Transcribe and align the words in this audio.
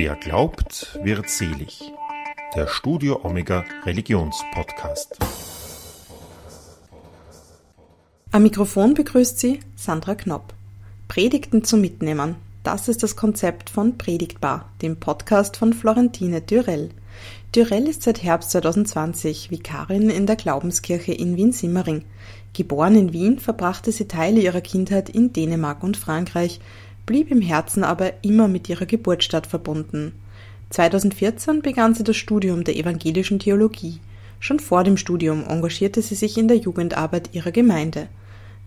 Wer 0.00 0.14
glaubt, 0.14 0.96
wird 1.02 1.28
selig. 1.28 1.92
Der 2.54 2.68
Studio 2.68 3.18
Omega 3.24 3.64
Religionspodcast. 3.84 5.18
Am 8.30 8.44
Mikrofon 8.44 8.94
begrüßt 8.94 9.40
Sie 9.40 9.58
Sandra 9.74 10.14
Knopp. 10.14 10.54
Predigten 11.08 11.64
zum 11.64 11.80
Mitnehmen. 11.80 12.36
Das 12.62 12.86
ist 12.86 13.02
das 13.02 13.16
Konzept 13.16 13.70
von 13.70 13.98
Predigtbar, 13.98 14.70
dem 14.82 15.00
Podcast 15.00 15.56
von 15.56 15.72
Florentine 15.72 16.42
Dürell. 16.42 16.90
Dürell 17.52 17.88
ist 17.88 18.04
seit 18.04 18.22
Herbst 18.22 18.52
2020 18.52 19.50
Vikarin 19.50 20.10
in 20.10 20.26
der 20.26 20.36
Glaubenskirche 20.36 21.12
in 21.12 21.36
Wien-Simmering. 21.36 22.04
Geboren 22.52 22.94
in 22.94 23.12
Wien, 23.12 23.40
verbrachte 23.40 23.90
sie 23.90 24.06
Teile 24.06 24.40
ihrer 24.40 24.60
Kindheit 24.60 25.08
in 25.08 25.32
Dänemark 25.32 25.82
und 25.82 25.96
Frankreich, 25.96 26.60
blieb 27.08 27.30
im 27.30 27.40
Herzen 27.40 27.84
aber 27.84 28.22
immer 28.22 28.48
mit 28.48 28.68
ihrer 28.68 28.84
Geburtsstadt 28.84 29.46
verbunden. 29.46 30.12
2014 30.68 31.62
begann 31.62 31.94
sie 31.94 32.04
das 32.04 32.18
Studium 32.18 32.64
der 32.64 32.76
evangelischen 32.76 33.38
Theologie. 33.38 33.98
Schon 34.40 34.60
vor 34.60 34.84
dem 34.84 34.98
Studium 34.98 35.44
engagierte 35.48 36.02
sie 36.02 36.14
sich 36.14 36.36
in 36.36 36.48
der 36.48 36.58
Jugendarbeit 36.58 37.30
ihrer 37.32 37.50
Gemeinde. 37.50 38.08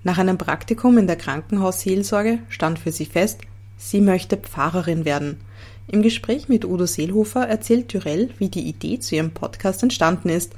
Nach 0.04 0.18
einem 0.18 0.40
Praktikum 0.40 0.98
in 0.98 1.06
der 1.06 1.18
Krankenhausseelsorge 1.18 2.40
stand 2.50 2.80
für 2.80 2.92
sie 2.92 3.06
fest, 3.06 3.42
sie 3.78 4.02
möchte 4.02 4.38
Pfarrerin 4.38 5.06
werden. 5.06 5.40
Im 5.88 6.02
Gespräch 6.02 6.50
mit 6.50 6.66
Udo 6.66 6.88
Seelhofer 6.88 7.48
erzählt 7.48 7.90
Tyrell, 7.90 8.32
wie 8.40 8.50
die 8.50 8.68
Idee 8.68 8.98
zu 8.98 9.16
ihrem 9.16 9.32
Podcast 9.32 9.84
entstanden 9.84 10.30
ist. 10.30 10.54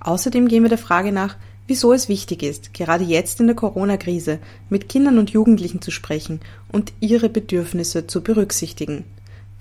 Außerdem 0.00 0.48
gehen 0.48 0.64
wir 0.64 0.68
der 0.68 0.78
Frage 0.78 1.12
nach, 1.12 1.36
wieso 1.70 1.92
es 1.92 2.08
wichtig 2.08 2.42
ist, 2.42 2.74
gerade 2.74 3.04
jetzt 3.04 3.40
in 3.40 3.46
der 3.46 3.54
Corona-Krise 3.54 4.40
mit 4.68 4.88
Kindern 4.88 5.18
und 5.18 5.30
Jugendlichen 5.30 5.80
zu 5.80 5.92
sprechen 5.92 6.40
und 6.72 6.92
ihre 6.98 7.28
Bedürfnisse 7.28 8.08
zu 8.08 8.22
berücksichtigen. 8.22 9.04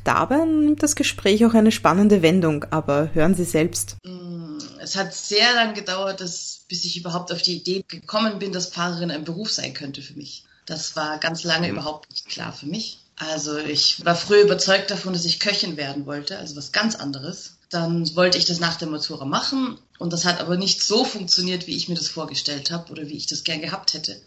Dabei 0.03 0.43
nimmt 0.43 0.81
das 0.81 0.95
Gespräch 0.95 1.45
auch 1.45 1.53
eine 1.53 1.71
spannende 1.71 2.23
Wendung, 2.23 2.65
aber 2.71 3.13
hören 3.13 3.35
Sie 3.35 3.43
selbst. 3.43 3.97
Mm, 4.03 4.57
es 4.81 4.95
hat 4.95 5.13
sehr 5.13 5.53
lang 5.53 5.75
gedauert, 5.75 6.19
dass, 6.19 6.61
bis 6.67 6.83
ich 6.83 6.97
überhaupt 6.97 7.31
auf 7.31 7.43
die 7.43 7.57
Idee 7.57 7.85
gekommen 7.87 8.39
bin, 8.39 8.51
dass 8.51 8.71
Pfarrerin 8.71 9.11
ein 9.11 9.23
Beruf 9.23 9.51
sein 9.51 9.75
könnte 9.75 10.01
für 10.01 10.15
mich. 10.15 10.45
Das 10.65 10.95
war 10.95 11.19
ganz 11.19 11.43
lange 11.43 11.67
mhm. 11.67 11.73
überhaupt 11.73 12.09
nicht 12.09 12.27
klar 12.27 12.53
für 12.53 12.65
mich. 12.65 12.97
Also 13.17 13.57
ich 13.57 14.03
war 14.03 14.15
früher 14.15 14.41
überzeugt 14.41 14.89
davon, 14.89 15.13
dass 15.13 15.25
ich 15.25 15.39
Köchin 15.39 15.77
werden 15.77 16.07
wollte, 16.07 16.39
also 16.39 16.55
was 16.55 16.71
ganz 16.71 16.95
anderes. 16.95 17.58
Dann 17.69 18.15
wollte 18.15 18.37
ich 18.37 18.45
das 18.45 18.59
nach 18.59 18.75
der 18.77 18.87
Matura 18.87 19.25
machen 19.25 19.77
und 19.99 20.11
das 20.11 20.25
hat 20.25 20.39
aber 20.39 20.57
nicht 20.57 20.83
so 20.83 21.05
funktioniert, 21.05 21.67
wie 21.67 21.75
ich 21.75 21.87
mir 21.87 21.95
das 21.95 22.07
vorgestellt 22.07 22.71
habe 22.71 22.91
oder 22.91 23.07
wie 23.07 23.17
ich 23.17 23.27
das 23.27 23.43
gern 23.43 23.61
gehabt 23.61 23.93
hätte. 23.93 24.19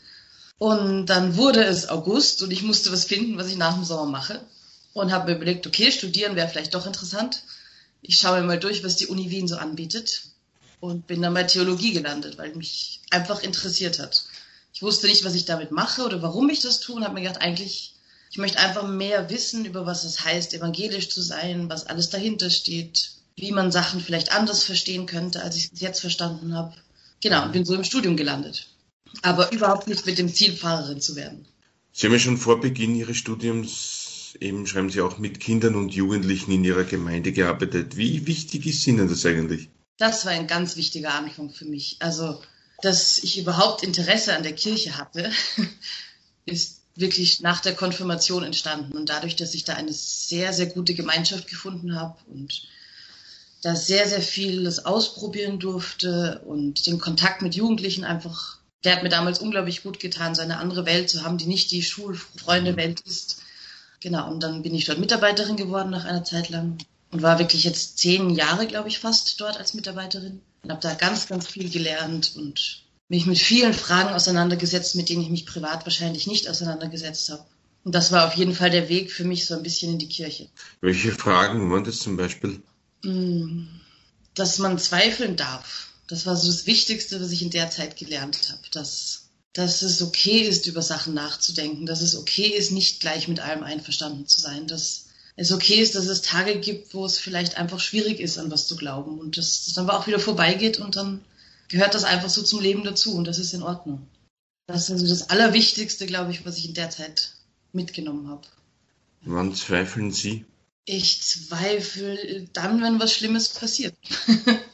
Und 0.59 1.07
dann 1.07 1.37
wurde 1.37 1.65
es 1.65 1.89
August 1.89 2.43
und 2.43 2.53
ich 2.53 2.63
musste 2.63 2.93
was 2.93 3.05
finden, 3.05 3.37
was 3.37 3.48
ich 3.48 3.57
nach 3.57 3.75
dem 3.75 3.85
Sommer 3.85 4.07
mache 4.07 4.41
und 4.93 5.11
habe 5.11 5.31
mir 5.31 5.37
überlegt, 5.37 5.67
okay, 5.67 5.91
studieren 5.91 6.37
wäre 6.37 6.48
vielleicht 6.48 6.75
doch 6.75 6.87
interessant. 6.87 7.43
Ich 8.01 8.19
schaue 8.19 8.41
mir 8.41 8.47
mal 8.47 8.61
durch, 8.61 8.85
was 8.85 8.97
die 8.97 9.09
Uni 9.09 9.31
Wien 9.31 9.48
so 9.48 9.57
anbietet 9.57 10.23
und 10.79 11.09
bin 11.09 11.23
dann 11.23 11.35
bei 11.35 11.45
Theologie 11.45 11.93
gelandet, 11.93 12.39
weil 12.39 12.55
mich 12.55 13.01
einfach 13.11 13.43
interessiert 13.43 13.98
hat. 13.98 14.25
Ich 14.73 14.83
wusste 14.83 15.09
nicht, 15.09 15.25
was 15.25 15.35
ich 15.35 15.45
damit 15.45 15.73
mache 15.73 16.05
oder 16.05 16.23
warum 16.23 16.48
ich 16.48 16.61
das 16.61 16.79
tue 16.79 16.97
und 16.97 17.05
habe 17.05 17.15
mir 17.15 17.23
gedacht, 17.23 17.41
eigentlich 17.41 17.93
ich 18.33 18.39
möchte 18.39 18.59
einfach 18.59 18.89
mehr 18.89 19.29
wissen 19.29 19.67
über 19.67 19.85
was 19.85 20.05
es 20.05 20.25
heißt, 20.25 20.55
evangelisch 20.55 21.11
zu 21.11 21.20
sein, 21.20 21.69
was 21.69 21.87
alles 21.87 22.09
dahinter 22.09 22.48
steht, 22.48 23.12
wie 23.37 23.53
man 23.53 23.73
Sachen 23.73 24.01
vielleicht 24.01 24.33
anders 24.33 24.65
verstehen 24.65 25.07
könnte, 25.07 25.43
als 25.43 25.57
ich 25.57 25.71
es 25.73 25.81
jetzt 25.81 26.01
verstanden 26.01 26.55
habe. 26.55 26.75
Genau, 27.23 27.45
und 27.45 27.53
bin 27.53 27.65
so 27.65 27.75
im 27.75 27.85
Studium 27.85 28.17
gelandet. 28.17 28.69
Aber 29.23 29.53
überhaupt 29.53 29.89
nicht 29.89 30.07
mit 30.07 30.19
dem 30.19 30.33
Ziel, 30.33 30.53
Pfarrerin 30.53 31.01
zu 31.01 31.17
werden. 31.17 31.47
Sie 31.93 32.07
haben 32.07 32.15
ja 32.15 32.19
schon 32.19 32.39
vor 32.39 32.61
Beginn 32.61 32.95
Ihres 32.95 33.19
Studiums, 33.19 34.35
eben 34.41 34.67
schreiben 34.67 34.91
Sie 34.91 35.03
auch 35.03 35.19
mit 35.19 35.41
Kindern 35.41 35.75
und 35.75 35.95
Jugendlichen 35.95 36.51
in 36.53 36.65
Ihrer 36.65 36.85
Gemeinde 36.85 37.33
gearbeitet. 37.33 37.97
Wie 37.97 38.27
wichtig 38.27 38.67
ist 38.67 38.87
Ihnen 38.87 39.09
das 39.09 39.27
eigentlich? 39.27 39.69
Das 39.99 40.25
war 40.25 40.33
ein 40.33 40.47
ganz 40.47 40.77
wichtiger 40.77 41.15
Anfang 41.15 41.51
für 41.51 41.67
mich. 41.67 41.97
Also, 42.01 42.41
dass 42.81 43.19
ich 43.19 43.39
überhaupt 43.39 43.83
Interesse 43.83 44.35
an 44.35 44.42
der 44.42 44.55
Kirche 44.55 44.97
hatte, 44.97 45.31
ist 46.47 46.81
wirklich 46.97 47.41
nach 47.41 47.61
der 47.61 47.75
Konfirmation 47.75 48.42
entstanden. 48.42 48.97
Und 48.97 49.09
dadurch, 49.09 49.37
dass 49.37 49.55
ich 49.55 49.65
da 49.65 49.75
eine 49.75 49.92
sehr, 49.92 50.53
sehr 50.53 50.67
gute 50.67 50.95
Gemeinschaft 50.95 51.48
gefunden 51.48 51.95
habe 51.95 52.17
und 52.27 52.69
da 53.62 53.77
sehr, 53.77 54.08
sehr 54.08 54.20
vieles 54.20 54.84
ausprobieren 54.84 55.58
durfte 55.58 56.42
und 56.45 56.86
den 56.86 56.98
Kontakt 56.98 57.42
mit 57.42 57.55
Jugendlichen 57.55 58.05
einfach, 58.05 58.58
der 58.84 58.96
hat 58.96 59.02
mir 59.05 59.08
damals 59.08 59.39
unglaublich 59.39 59.84
gut 59.84 60.00
getan, 60.00 60.34
so 60.34 60.42
eine 60.42 60.58
andere 60.58 60.84
Welt 60.84 61.08
zu 61.08 61.23
haben, 61.23 61.39
die 61.39 61.46
nicht 61.46 61.70
die 61.70 61.83
Schulfreunde-Welt 61.83 63.00
ist. 63.00 63.40
Genau, 64.00 64.28
und 64.28 64.42
dann 64.42 64.62
bin 64.62 64.74
ich 64.74 64.84
dort 64.84 64.98
Mitarbeiterin 64.98 65.56
geworden 65.56 65.90
nach 65.90 66.05
einer 66.05 66.24
Zeit 66.24 66.48
lang 66.48 66.77
und 67.12 67.23
war 67.23 67.39
wirklich 67.39 67.62
jetzt 67.62 67.98
zehn 67.98 68.30
Jahre, 68.30 68.67
glaube 68.67 68.89
ich, 68.89 68.98
fast 68.98 69.40
dort 69.40 69.58
als 69.58 69.74
Mitarbeiterin 69.74 70.40
und 70.64 70.70
habe 70.70 70.80
da 70.80 70.94
ganz, 70.94 71.29
ganz 71.29 71.46
viel 71.46 71.70
gelernt 71.70 72.33
und 72.34 72.83
mich 73.08 73.27
mit 73.27 73.39
vielen 73.39 73.74
Fragen 73.74 74.12
auseinandergesetzt, 74.12 74.96
mit 74.96 75.08
denen 75.08 75.23
ich 75.23 75.30
mich 75.30 75.46
privat 75.46 75.86
wahrscheinlich 75.86 76.27
nicht 76.27 76.48
auseinandergesetzt 76.48 77.30
habe. 77.30 77.44
Und 77.84 77.94
das 77.94 78.11
war 78.11 78.27
auf 78.27 78.34
jeden 78.34 78.55
Fall 78.55 78.70
der 78.70 78.89
Weg 78.89 79.12
für 79.12 79.24
mich 79.24 79.46
so 79.46 79.55
ein 79.55 79.62
bisschen 79.62 79.92
in 79.92 79.98
die 79.98 80.08
Kirche. 80.08 80.48
Welche 80.80 81.12
Fragen 81.12 81.70
waren 81.70 81.84
das 81.84 81.98
zum 81.98 82.17
Beispiel? 82.17 82.61
Mm, 83.02 83.67
dass 84.35 84.58
man 84.58 84.79
zweifeln 84.79 85.36
darf. 85.36 85.89
Das 86.07 86.27
war 86.27 86.36
so 86.36 86.48
das 86.48 86.67
Wichtigste, 86.67 87.20
was 87.20 87.30
ich 87.30 87.42
in 87.42 87.51
der 87.51 87.70
Zeit 87.70 87.96
gelernt 87.96 88.51
habe. 88.51 88.63
Dass, 88.73 89.29
dass 89.52 89.83
es 89.83 90.02
okay 90.02 90.40
ist, 90.40 90.67
über 90.67 90.83
Sachen 90.83 91.14
nachzudenken. 91.14 91.86
Dass 91.86 92.01
es 92.01 92.17
okay 92.17 92.48
ist, 92.48 92.70
nicht 92.70 93.01
gleich 93.01 93.29
mit 93.29 93.41
allem 93.41 93.62
einverstanden 93.62 94.27
zu 94.27 94.41
sein. 94.41 94.67
Dass 94.67 95.07
es 95.36 95.52
okay 95.52 95.77
ist, 95.77 95.95
dass 95.95 96.07
es 96.07 96.23
Tage 96.23 96.58
gibt, 96.61 96.95
wo 96.95 97.05
es 97.05 97.18
vielleicht 97.18 97.57
einfach 97.57 97.80
schwierig 97.80 98.20
ist, 98.20 98.39
an 98.39 98.51
was 98.51 98.67
zu 98.67 98.77
glauben. 98.77 99.18
Und 99.18 99.39
dass 99.39 99.67
es 99.67 99.74
dann 99.74 99.89
aber 99.89 99.98
auch 99.98 100.07
wieder 100.07 100.20
vorbeigeht 100.20 100.79
und 100.79 100.96
dann 100.96 101.24
gehört 101.68 101.95
das 101.95 102.05
einfach 102.05 102.29
so 102.29 102.42
zum 102.42 102.61
Leben 102.61 102.85
dazu 102.85 103.14
und 103.14 103.24
das 103.27 103.39
ist 103.39 103.55
in 103.55 103.62
Ordnung. 103.62 104.07
Das 104.67 104.85
ist 104.85 104.91
also 104.91 105.08
das 105.08 105.30
Allerwichtigste, 105.30 106.07
glaube 106.07 106.30
ich, 106.30 106.45
was 106.45 106.58
ich 106.58 106.67
in 106.67 106.74
der 106.74 106.91
Zeit 106.91 107.33
mitgenommen 107.73 108.29
habe. 108.29 108.46
Wann 109.23 109.55
zweifeln 109.55 110.12
Sie? 110.12 110.45
Ich 110.85 111.23
zweifle 111.23 112.48
dann, 112.53 112.83
wenn 112.83 112.98
was 112.98 113.15
Schlimmes 113.15 113.48
passiert. 113.51 113.95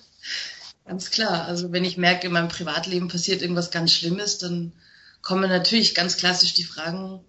ganz 0.84 1.10
klar. 1.10 1.44
Also 1.44 1.72
wenn 1.72 1.84
ich 1.84 1.96
merke, 1.96 2.28
in 2.28 2.32
meinem 2.32 2.48
Privatleben 2.48 3.08
passiert 3.08 3.42
irgendwas 3.42 3.70
ganz 3.70 3.92
Schlimmes, 3.92 4.38
dann 4.38 4.72
kommen 5.20 5.50
natürlich 5.50 5.94
ganz 5.94 6.16
klassisch 6.16 6.54
die 6.54 6.64
Fragen, 6.64 7.20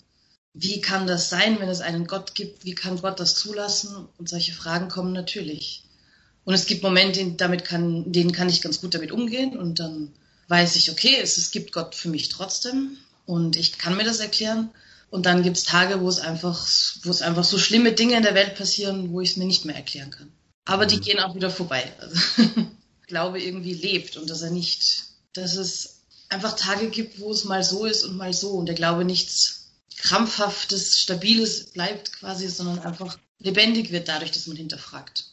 wie 0.53 0.81
kann 0.81 1.07
das 1.07 1.29
sein, 1.29 1.59
wenn 1.59 1.69
es 1.69 1.81
einen 1.81 2.07
Gott 2.07 2.35
gibt? 2.35 2.65
Wie 2.65 2.75
kann 2.75 3.01
Gott 3.01 3.19
das 3.19 3.35
zulassen? 3.35 4.07
Und 4.17 4.29
solche 4.29 4.53
Fragen 4.53 4.89
kommen 4.89 5.13
natürlich. 5.13 5.83
Und 6.43 6.53
es 6.53 6.65
gibt 6.65 6.81
Momente, 6.81 7.23
damit 7.37 7.65
kann, 7.65 8.11
denen 8.11 8.31
kann 8.31 8.49
ich 8.49 8.61
ganz 8.61 8.81
gut 8.81 8.95
damit 8.95 9.11
umgehen 9.11 9.57
und 9.57 9.79
dann 9.79 10.11
weiß 10.47 10.77
ich, 10.77 10.89
okay, 10.89 11.17
es, 11.21 11.37
es 11.37 11.51
gibt 11.51 11.71
Gott 11.71 11.93
für 11.93 12.09
mich 12.09 12.29
trotzdem 12.29 12.97
und 13.27 13.55
ich 13.55 13.77
kann 13.77 13.95
mir 13.95 14.03
das 14.03 14.19
erklären. 14.19 14.71
Und 15.09 15.25
dann 15.25 15.43
gibt 15.43 15.57
es 15.57 15.63
Tage, 15.63 16.01
wo 16.01 16.07
es 16.07 16.19
einfach, 16.19 16.67
wo 17.03 17.09
es 17.09 17.21
einfach 17.21 17.43
so 17.43 17.57
schlimme 17.57 17.93
Dinge 17.93 18.17
in 18.17 18.23
der 18.23 18.35
Welt 18.35 18.55
passieren, 18.55 19.11
wo 19.11 19.21
ich 19.21 19.31
es 19.31 19.37
mir 19.37 19.45
nicht 19.45 19.65
mehr 19.65 19.75
erklären 19.75 20.11
kann. 20.11 20.31
Aber 20.65 20.85
die 20.85 20.97
mhm. 20.97 21.01
gehen 21.01 21.19
auch 21.19 21.35
wieder 21.35 21.49
vorbei. 21.49 21.91
Also, 21.99 22.19
Glaube 23.07 23.41
irgendwie 23.41 23.73
lebt 23.73 24.17
und 24.17 24.29
dass 24.29 24.43
er 24.43 24.51
nicht, 24.51 25.05
dass 25.33 25.55
es 25.55 26.01
einfach 26.29 26.55
Tage 26.55 26.89
gibt, 26.89 27.19
wo 27.19 27.31
es 27.31 27.43
mal 27.43 27.63
so 27.63 27.85
ist 27.85 28.03
und 28.03 28.15
mal 28.15 28.33
so 28.33 28.51
und 28.51 28.67
der 28.67 28.75
Glaube 28.75 29.03
nichts 29.03 29.71
krampfhaftes, 29.97 30.99
stabiles 30.99 31.71
bleibt 31.71 32.13
quasi, 32.13 32.47
sondern 32.47 32.79
einfach 32.79 33.17
lebendig 33.39 33.91
wird 33.91 34.07
dadurch, 34.07 34.31
dass 34.31 34.45
man 34.45 34.57
hinterfragt. 34.57 35.25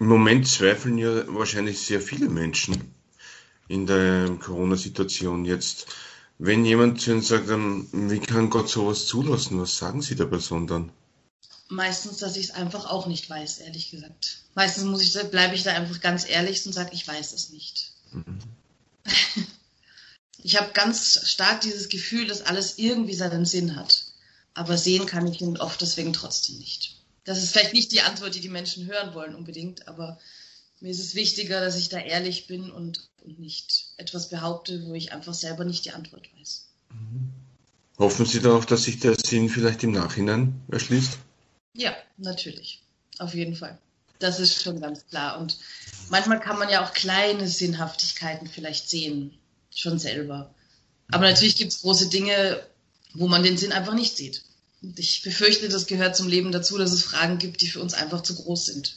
Im 0.00 0.06
Moment 0.06 0.48
zweifeln 0.48 0.98
ja 0.98 1.24
wahrscheinlich 1.28 1.78
sehr 1.78 2.00
viele 2.00 2.28
Menschen 2.28 2.92
in 3.68 3.86
der 3.86 4.36
Corona-Situation 4.40 5.44
jetzt. 5.44 5.86
Wenn 6.44 6.64
jemand 6.64 7.00
zu 7.00 7.12
Ihnen 7.12 7.22
sagt, 7.22 7.48
wie 7.48 8.18
kann 8.18 8.50
Gott 8.50 8.68
sowas 8.68 9.06
zulassen, 9.06 9.60
was 9.60 9.76
sagen 9.76 10.02
Sie 10.02 10.16
der 10.16 10.24
Person 10.24 10.66
dann? 10.66 10.90
Meistens, 11.68 12.16
dass 12.16 12.34
ich 12.34 12.46
es 12.46 12.50
einfach 12.50 12.86
auch 12.86 13.06
nicht 13.06 13.30
weiß, 13.30 13.58
ehrlich 13.60 13.92
gesagt. 13.92 14.38
Meistens 14.56 14.82
muss 14.82 15.02
ich, 15.02 15.12
bleibe 15.30 15.54
ich 15.54 15.62
da 15.62 15.72
einfach 15.72 16.00
ganz 16.00 16.28
ehrlich 16.28 16.66
und 16.66 16.72
sage, 16.72 16.90
ich 16.94 17.06
weiß 17.06 17.32
es 17.32 17.50
nicht. 17.50 17.92
Mhm. 18.10 18.40
ich 20.42 20.56
habe 20.56 20.72
ganz 20.72 21.30
stark 21.30 21.60
dieses 21.60 21.88
Gefühl, 21.88 22.26
dass 22.26 22.42
alles 22.42 22.76
irgendwie 22.76 23.14
seinen 23.14 23.46
Sinn 23.46 23.76
hat. 23.76 24.06
Aber 24.52 24.76
sehen 24.76 25.06
kann 25.06 25.28
ich 25.28 25.40
ihn 25.40 25.58
oft 25.58 25.80
deswegen 25.80 26.12
trotzdem 26.12 26.58
nicht. 26.58 26.96
Das 27.22 27.40
ist 27.40 27.52
vielleicht 27.52 27.72
nicht 27.72 27.92
die 27.92 28.02
Antwort, 28.02 28.34
die 28.34 28.40
die 28.40 28.48
Menschen 28.48 28.86
hören 28.86 29.14
wollen 29.14 29.36
unbedingt, 29.36 29.86
aber 29.86 30.18
mir 30.80 30.90
ist 30.90 30.98
es 30.98 31.14
wichtiger, 31.14 31.60
dass 31.60 31.76
ich 31.76 31.88
da 31.88 32.00
ehrlich 32.00 32.48
bin 32.48 32.72
und, 32.72 33.08
und 33.24 33.38
nicht 33.38 33.92
etwas 33.96 34.28
behaupte, 34.28 34.84
wo 34.86 34.94
ich 34.94 35.12
einfach 35.12 35.34
selber 35.34 35.64
nicht 35.64 35.84
die 35.84 35.92
Antwort 35.92 36.28
weiß. 36.38 36.66
Mhm. 36.90 37.32
Hoffen 37.98 38.26
Sie 38.26 38.40
darauf, 38.40 38.66
dass 38.66 38.84
sich 38.84 39.00
der 39.00 39.16
Sinn 39.22 39.48
vielleicht 39.48 39.82
im 39.84 39.92
Nachhinein 39.92 40.60
erschließt? 40.70 41.18
Ja, 41.74 41.94
natürlich. 42.16 42.82
Auf 43.18 43.34
jeden 43.34 43.54
Fall. 43.54 43.78
Das 44.18 44.40
ist 44.40 44.62
schon 44.62 44.80
ganz 44.80 45.06
klar. 45.06 45.40
Und 45.40 45.58
manchmal 46.10 46.40
kann 46.40 46.58
man 46.58 46.68
ja 46.68 46.84
auch 46.84 46.92
kleine 46.92 47.46
Sinnhaftigkeiten 47.48 48.46
vielleicht 48.46 48.88
sehen, 48.88 49.38
schon 49.74 49.98
selber. 49.98 50.54
Aber 51.10 51.28
natürlich 51.28 51.56
gibt 51.56 51.72
es 51.72 51.82
große 51.82 52.08
Dinge, 52.08 52.62
wo 53.14 53.28
man 53.28 53.42
den 53.42 53.58
Sinn 53.58 53.72
einfach 53.72 53.94
nicht 53.94 54.16
sieht. 54.16 54.42
Und 54.82 54.98
ich 54.98 55.22
befürchte, 55.22 55.68
das 55.68 55.86
gehört 55.86 56.16
zum 56.16 56.28
Leben 56.28 56.50
dazu, 56.50 56.78
dass 56.78 56.92
es 56.92 57.04
Fragen 57.04 57.38
gibt, 57.38 57.60
die 57.60 57.68
für 57.68 57.80
uns 57.80 57.94
einfach 57.94 58.22
zu 58.22 58.34
groß 58.34 58.66
sind. 58.66 58.96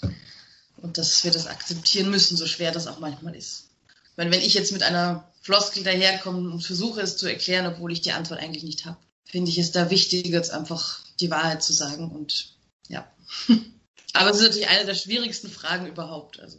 Und 0.77 0.98
dass 0.98 1.24
wir 1.24 1.31
das 1.31 1.48
akzeptieren 1.48 2.10
müssen, 2.10 2.38
so 2.38 2.48
schwer 2.48 2.72
das 2.72 2.88
auch 2.88 3.00
manchmal 3.00 3.36
ist. 3.36 3.66
Meine, 4.15 4.31
wenn 4.31 4.41
ich 4.41 4.53
jetzt 4.53 4.71
mit 4.71 4.83
einer 4.83 5.29
Floskel 5.41 5.83
daherkomme 5.83 6.50
und 6.50 6.62
versuche 6.62 7.01
es 7.01 7.17
zu 7.17 7.27
erklären, 7.27 7.67
obwohl 7.67 7.91
ich 7.91 8.01
die 8.01 8.13
Antwort 8.13 8.39
eigentlich 8.39 8.63
nicht 8.63 8.85
habe, 8.85 8.97
finde 9.25 9.51
ich 9.51 9.57
es 9.57 9.71
da 9.71 9.89
wichtig, 9.89 10.27
jetzt 10.27 10.51
einfach 10.51 11.01
die 11.19 11.29
Wahrheit 11.31 11.63
zu 11.63 11.73
sagen. 11.73 12.09
Und 12.09 12.56
ja. 12.88 13.09
Aber 14.13 14.29
es 14.29 14.38
ist 14.38 14.44
natürlich 14.44 14.69
eine 14.69 14.85
der 14.85 14.95
schwierigsten 14.95 15.50
Fragen 15.50 15.88
überhaupt. 15.88 16.39
Also. 16.39 16.57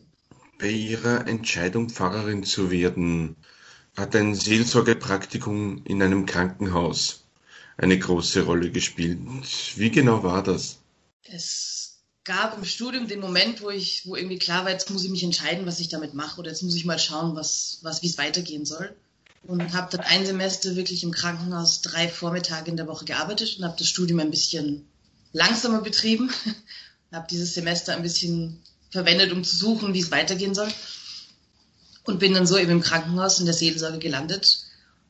Bei 0.59 0.69
Ihrer 0.69 1.27
Entscheidung, 1.27 1.89
Pfarrerin 1.89 2.45
zu 2.45 2.71
werden, 2.71 3.37
hat 3.97 4.15
ein 4.15 4.35
Seelsorgepraktikum 4.35 5.83
in 5.85 6.03
einem 6.03 6.27
Krankenhaus 6.27 7.25
eine 7.79 7.99
große 7.99 8.43
Rolle 8.43 8.71
gespielt. 8.71 9.19
Wie 9.77 9.91
genau 9.91 10.23
war 10.23 10.43
das? 10.43 10.79
Es 11.23 11.76
gab 12.27 12.57
im 12.57 12.65
Studium 12.65 13.09
den 13.09 13.21
Moment, 13.21 13.63
wo 13.63 13.71
ich, 13.71 14.03
wo 14.05 14.17
irgendwie 14.17 14.39
klar 14.39 14.65
war, 14.65 14.73
jetzt 14.73 14.91
muss 14.91 15.05
ich 15.05 15.11
mich 15.11 15.23
entscheiden, 15.23 15.65
was 15.65 15.81
ich 15.81 15.89
damit 15.89 16.13
mache, 16.13 16.39
oder 16.39 16.51
jetzt 16.51 16.63
muss 16.63 16.75
ich 16.75 16.85
mal 16.85 16.99
schauen, 16.99 17.35
was, 17.37 17.79
was, 17.83 18.03
wie 18.03 18.09
es 18.09 18.19
weitergehen 18.19 18.67
soll. 18.67 18.95
Und 19.45 19.75
habe 19.75 19.97
dann 19.97 20.05
ein 20.05 20.27
Semester 20.27 20.75
wirklich 20.75 21.05
im 21.05 21.13
Krankenhaus 21.13 21.81
drei 21.81 22.09
Vormittage 22.09 22.69
in 22.69 22.77
der 22.77 22.89
Woche 22.89 23.05
gearbeitet 23.05 23.57
und 23.57 23.65
habe 23.65 23.77
das 23.79 23.89
Studium 23.89 24.19
ein 24.19 24.31
bisschen 24.31 24.87
langsamer 25.33 25.81
betrieben. 25.81 26.31
habe 27.13 27.29
dieses 27.31 27.55
Semester 27.55 27.95
ein 27.95 28.03
bisschen 28.03 28.61
verwendet, 28.91 29.33
um 29.33 29.45
zu 29.45 29.57
suchen, 29.57 29.95
wie 29.95 30.01
es 30.01 30.11
weitergehen 30.11 30.55
soll. 30.55 30.69
Und 32.05 32.19
bin 32.19 32.35
dann 32.35 32.47
so 32.47 32.59
eben 32.59 32.71
im 32.73 32.81
Krankenhaus 32.81 33.39
in 33.39 33.47
der 33.47 33.55
Seelsorge 33.55 33.99
gelandet, 33.99 34.65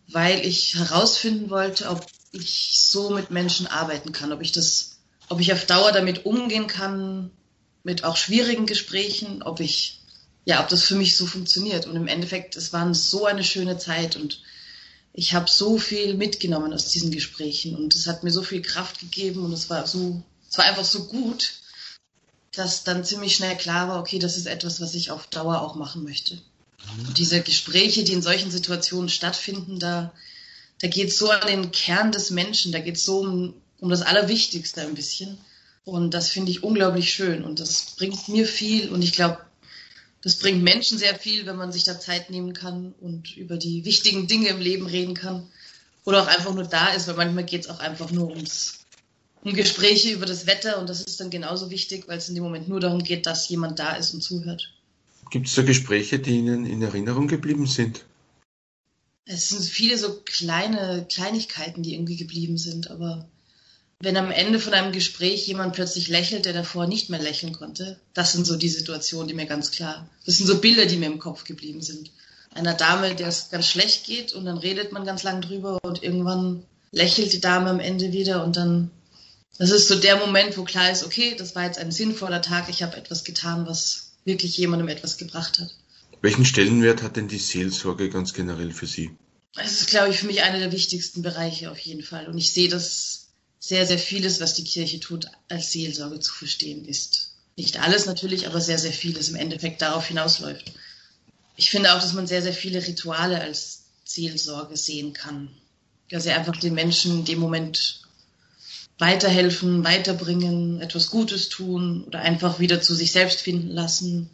weil 0.09 0.45
ich 0.47 0.77
herausfinden 0.77 1.51
wollte, 1.51 1.89
ob 1.89 2.07
ich 2.33 2.79
so 2.79 3.11
mit 3.11 3.31
Menschen 3.31 3.67
arbeiten 3.67 4.13
kann, 4.13 4.33
ob 4.33 4.41
ich 4.41 4.53
das, 4.53 4.96
ob 5.29 5.41
ich 5.41 5.53
auf 5.53 5.67
Dauer 5.67 5.93
damit 5.93 6.27
umgehen 6.27 6.67
kann, 6.67 7.31
mit 7.83 8.05
auch 8.05 8.17
schwierigen 8.17 8.67
Gesprächen, 8.67 9.43
ob 9.43 9.61
ich, 9.61 10.01
ja, 10.45 10.63
ob 10.63 10.69
das 10.69 10.85
für 10.85 10.97
mich 10.97 11.17
so 11.17 11.27
funktioniert. 11.27 11.87
Und 11.87 11.97
im 11.97 12.09
Endeffekt, 12.09 12.57
es 12.57 12.73
war 12.73 12.93
so 12.95 13.27
eine 13.27 13.45
schöne 13.45 13.79
Zeit 13.79 14.17
und 14.17 14.43
ich 15.13 15.35
habe 15.35 15.49
so 15.49 15.79
viel 15.79 16.15
mitgenommen 16.15 16.73
aus 16.73 16.91
diesen 16.91 17.11
Gesprächen 17.11 17.75
und 17.75 17.95
es 17.95 18.07
hat 18.07 18.23
mir 18.23 18.31
so 18.31 18.43
viel 18.43 18.61
Kraft 18.61 19.01
gegeben 19.01 19.45
und 19.45 19.53
es 19.53 19.71
war 19.71 19.87
so, 19.87 20.23
es 20.51 20.59
war 20.59 20.67
einfach 20.67 20.85
so 20.85 21.05
gut, 21.05 21.55
dass 22.53 22.85
dann 22.85 23.05
ziemlich 23.05 23.37
schnell 23.37 23.57
klar 23.57 23.89
war, 23.89 24.01
okay, 24.01 24.19
das 24.19 24.37
ist 24.37 24.47
etwas, 24.47 24.81
was 24.81 24.95
ich 24.95 25.11
auf 25.11 25.27
Dauer 25.27 25.63
auch 25.63 25.75
machen 25.75 26.05
möchte. 26.05 26.39
Und 27.07 27.19
diese 27.19 27.41
Gespräche, 27.41 28.05
die 28.05 28.13
in 28.13 28.23
solchen 28.23 28.51
Situationen 28.51 29.09
stattfinden, 29.09 29.79
da 29.79 30.13
da 30.81 30.89
geht 30.89 31.09
es 31.09 31.19
so 31.19 31.31
an 31.31 31.47
den 31.47 31.71
Kern 31.71 32.13
des 32.13 32.31
Menschen, 32.31 32.73
da 32.73 32.81
geht 32.81 32.97
es 32.97 33.05
so 33.05 33.21
um, 33.21 33.55
um 33.81 33.89
das 33.89 34.03
Allerwichtigste 34.03 34.83
ein 34.83 34.95
bisschen. 34.95 35.39
Und 35.85 36.15
das 36.15 36.31
finde 36.31 36.51
ich 36.51 36.65
unglaublich 36.65 37.13
schön 37.13 37.45
und 37.45 37.61
das 37.61 37.95
bringt 37.97 38.29
mir 38.29 38.45
viel 38.45 38.91
und 38.91 39.03
ich 39.03 39.13
glaube, 39.13 39.39
das 40.21 40.35
bringt 40.35 40.65
Menschen 40.65 40.99
sehr 40.99 41.15
viel, 41.15 41.47
wenn 41.47 41.55
man 41.55 41.71
sich 41.71 41.85
da 41.85 42.01
Zeit 42.01 42.31
nehmen 42.31 42.53
kann 42.53 42.93
und 43.01 43.37
über 43.37 43.57
die 43.57 43.85
wichtigen 43.85 44.27
Dinge 44.27 44.49
im 44.49 44.59
Leben 44.59 44.87
reden 44.87 45.15
kann 45.15 45.47
oder 46.05 46.23
auch 46.23 46.27
einfach 46.27 46.53
nur 46.53 46.65
da 46.65 46.89
ist, 46.89 47.07
weil 47.07 47.15
manchmal 47.15 47.45
geht 47.45 47.63
es 47.63 47.69
auch 47.69 47.79
einfach 47.79 48.11
nur 48.11 48.31
ums, 48.31 48.81
um 49.43 49.53
Gespräche 49.53 50.11
über 50.11 50.27
das 50.27 50.49
Wetter 50.49 50.81
und 50.81 50.89
das 50.89 51.03
ist 51.03 51.21
dann 51.21 51.31
genauso 51.31 51.71
wichtig, 51.71 52.09
weil 52.09 52.19
es 52.19 52.29
in 52.29 52.35
dem 52.35 52.43
Moment 52.43 52.69
nur 52.69 52.81
darum 52.81 53.05
geht, 53.05 53.27
dass 53.27 53.49
jemand 53.49 53.79
da 53.79 53.95
ist 53.95 54.13
und 54.13 54.23
zuhört. 54.23 54.73
Gibt 55.31 55.47
es 55.47 55.55
da 55.55 55.63
Gespräche, 55.63 56.19
die 56.19 56.39
Ihnen 56.39 56.67
in 56.67 56.83
Erinnerung 56.83 57.29
geblieben 57.29 57.67
sind? 57.67 58.05
Es 59.25 59.51
sind 59.51 59.65
viele 59.65 59.99
so 59.99 60.21
kleine 60.25 61.07
Kleinigkeiten, 61.09 61.85
die 61.85 61.95
irgendwie 61.95 62.17
geblieben 62.17 62.59
sind, 62.59 62.91
aber 62.91 63.29
wenn 64.01 64.17
am 64.17 64.31
Ende 64.31 64.61
von 64.61 64.75
einem 64.75 64.93
Gespräch 64.93 65.47
jemand 65.47 65.75
plötzlich 65.75 66.09
lächelt, 66.09 66.45
der 66.45 66.53
davor 66.53 66.87
nicht 66.87 67.09
mehr 67.09 67.21
lächeln 67.21 67.53
konnte, 67.53 67.99
das 68.13 68.33
sind 68.33 68.47
so 68.47 68.57
die 68.57 68.69
Situationen, 68.69 69.29
die 69.29 69.35
mir 69.35 69.47
ganz 69.47 69.71
klar, 69.71 70.09
das 70.27 70.37
sind 70.37 70.47
so 70.47 70.59
Bilder, 70.59 70.87
die 70.87 70.97
mir 70.97 71.07
im 71.07 71.19
Kopf 71.19 71.45
geblieben 71.45 71.83
sind. 71.83 72.11
Einer 72.55 72.75
Dame, 72.75 73.15
der 73.15 73.29
es 73.29 73.51
ganz 73.51 73.67
schlecht 73.69 74.05
geht 74.05 74.33
und 74.33 74.45
dann 74.45 74.59
redet 74.59 74.93
man 74.93 75.05
ganz 75.05 75.23
lang 75.23 75.41
drüber 75.41 75.79
und 75.83 76.03
irgendwann 76.03 76.65
lächelt 76.93 77.33
die 77.33 77.41
Dame 77.41 77.71
am 77.71 77.81
Ende 77.81 78.13
wieder 78.13 78.45
und 78.45 78.57
dann, 78.57 78.91
das 79.59 79.71
ist 79.71 79.89
so 79.89 79.97
der 79.97 80.17
Moment, 80.17 80.57
wo 80.57 80.65
klar 80.65 80.91
ist, 80.91 81.05
okay, 81.05 81.35
das 81.37 81.55
war 81.55 81.65
jetzt 81.65 81.79
ein 81.79 81.91
sinnvoller 81.91 82.43
Tag, 82.43 82.69
ich 82.69 82.83
habe 82.83 82.97
etwas 82.97 83.25
getan, 83.25 83.67
was 83.67 84.13
wirklich 84.25 84.57
jemandem 84.57 84.89
etwas 84.89 85.17
gebracht 85.17 85.59
hat. 85.59 85.75
Welchen 86.23 86.45
Stellenwert 86.45 87.03
hat 87.03 87.17
denn 87.17 87.29
die 87.29 87.39
Seelsorge 87.39 88.11
ganz 88.11 88.33
generell 88.33 88.73
für 88.73 88.87
Sie? 88.87 89.11
Es 89.59 89.81
ist, 89.81 89.91
glaube 89.91 90.11
ich, 90.11 90.19
für 90.19 90.27
mich 90.27 90.43
einer 90.43 90.59
der 90.59 90.73
wichtigsten 90.73 91.23
Bereiche 91.23 91.71
auf 91.71 91.79
jeden 91.79 92.03
Fall. 92.03 92.27
Und 92.27 92.37
ich 92.37 92.53
sehe, 92.53 92.69
dass 92.69 93.26
sehr, 93.69 93.87
sehr 93.87 93.99
vieles, 93.99 94.41
was 94.41 94.55
die 94.55 94.65
Kirche 94.65 95.01
tut, 95.01 95.27
als 95.49 95.73
Seelsorge 95.73 96.21
zu 96.21 96.33
verstehen 96.33 96.85
ist. 96.85 97.33
Nicht 97.57 97.81
alles 97.81 98.07
natürlich, 98.07 98.47
aber 98.47 98.61
sehr, 98.61 98.79
sehr 98.79 98.93
vieles 98.93 99.29
im 99.29 99.37
Endeffekt 99.37 99.83
darauf 99.83 100.07
hinausläuft. 100.07 100.73
Ich 101.57 101.71
finde 101.71 101.95
auch, 101.95 102.01
dass 102.01 102.13
man 102.13 102.27
sehr, 102.27 102.43
sehr 102.43 102.53
viele 102.53 102.87
Rituale 102.87 103.41
als 103.41 103.85
Seelsorge 104.05 104.77
sehen 104.77 105.13
kann. 105.13 105.49
Dass 106.11 106.25
sie 106.25 106.31
einfach 106.31 106.57
den 106.57 106.75
Menschen 106.75 107.21
in 107.21 107.25
dem 107.25 107.39
Moment 107.39 108.03
weiterhelfen, 108.99 109.85
weiterbringen, 109.85 110.81
etwas 110.81 111.11
Gutes 111.11 111.49
tun 111.49 112.05
oder 112.05 112.21
einfach 112.21 112.59
wieder 112.59 112.81
zu 112.81 112.95
sich 112.95 113.13
selbst 113.13 113.41
finden 113.41 113.71
lassen 113.71 114.31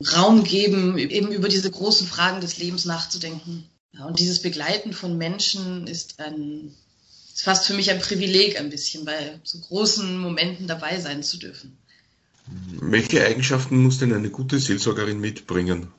Raum 0.00 0.44
geben, 0.44 0.96
eben 0.96 1.32
über 1.32 1.48
diese 1.48 1.70
großen 1.70 2.06
Fragen 2.06 2.40
des 2.40 2.58
Lebens 2.58 2.84
nachzudenken. 2.84 3.68
Und 4.06 4.20
dieses 4.20 4.40
Begleiten 4.40 4.92
von 4.92 5.18
Menschen 5.18 5.86
ist 5.88 6.20
ein, 6.20 6.74
ist 7.38 7.44
fast 7.44 7.68
für 7.68 7.74
mich 7.74 7.88
ein 7.92 8.00
Privileg 8.00 8.58
ein 8.58 8.68
bisschen, 8.68 9.04
bei 9.04 9.38
so 9.44 9.60
großen 9.60 10.18
Momenten 10.18 10.66
dabei 10.66 10.98
sein 10.98 11.22
zu 11.22 11.36
dürfen. 11.36 11.78
Welche 12.72 13.24
Eigenschaften 13.24 13.76
muss 13.78 13.98
denn 13.98 14.12
eine 14.12 14.30
gute 14.30 14.58
Seelsorgerin 14.58 15.20
mitbringen? 15.20 15.92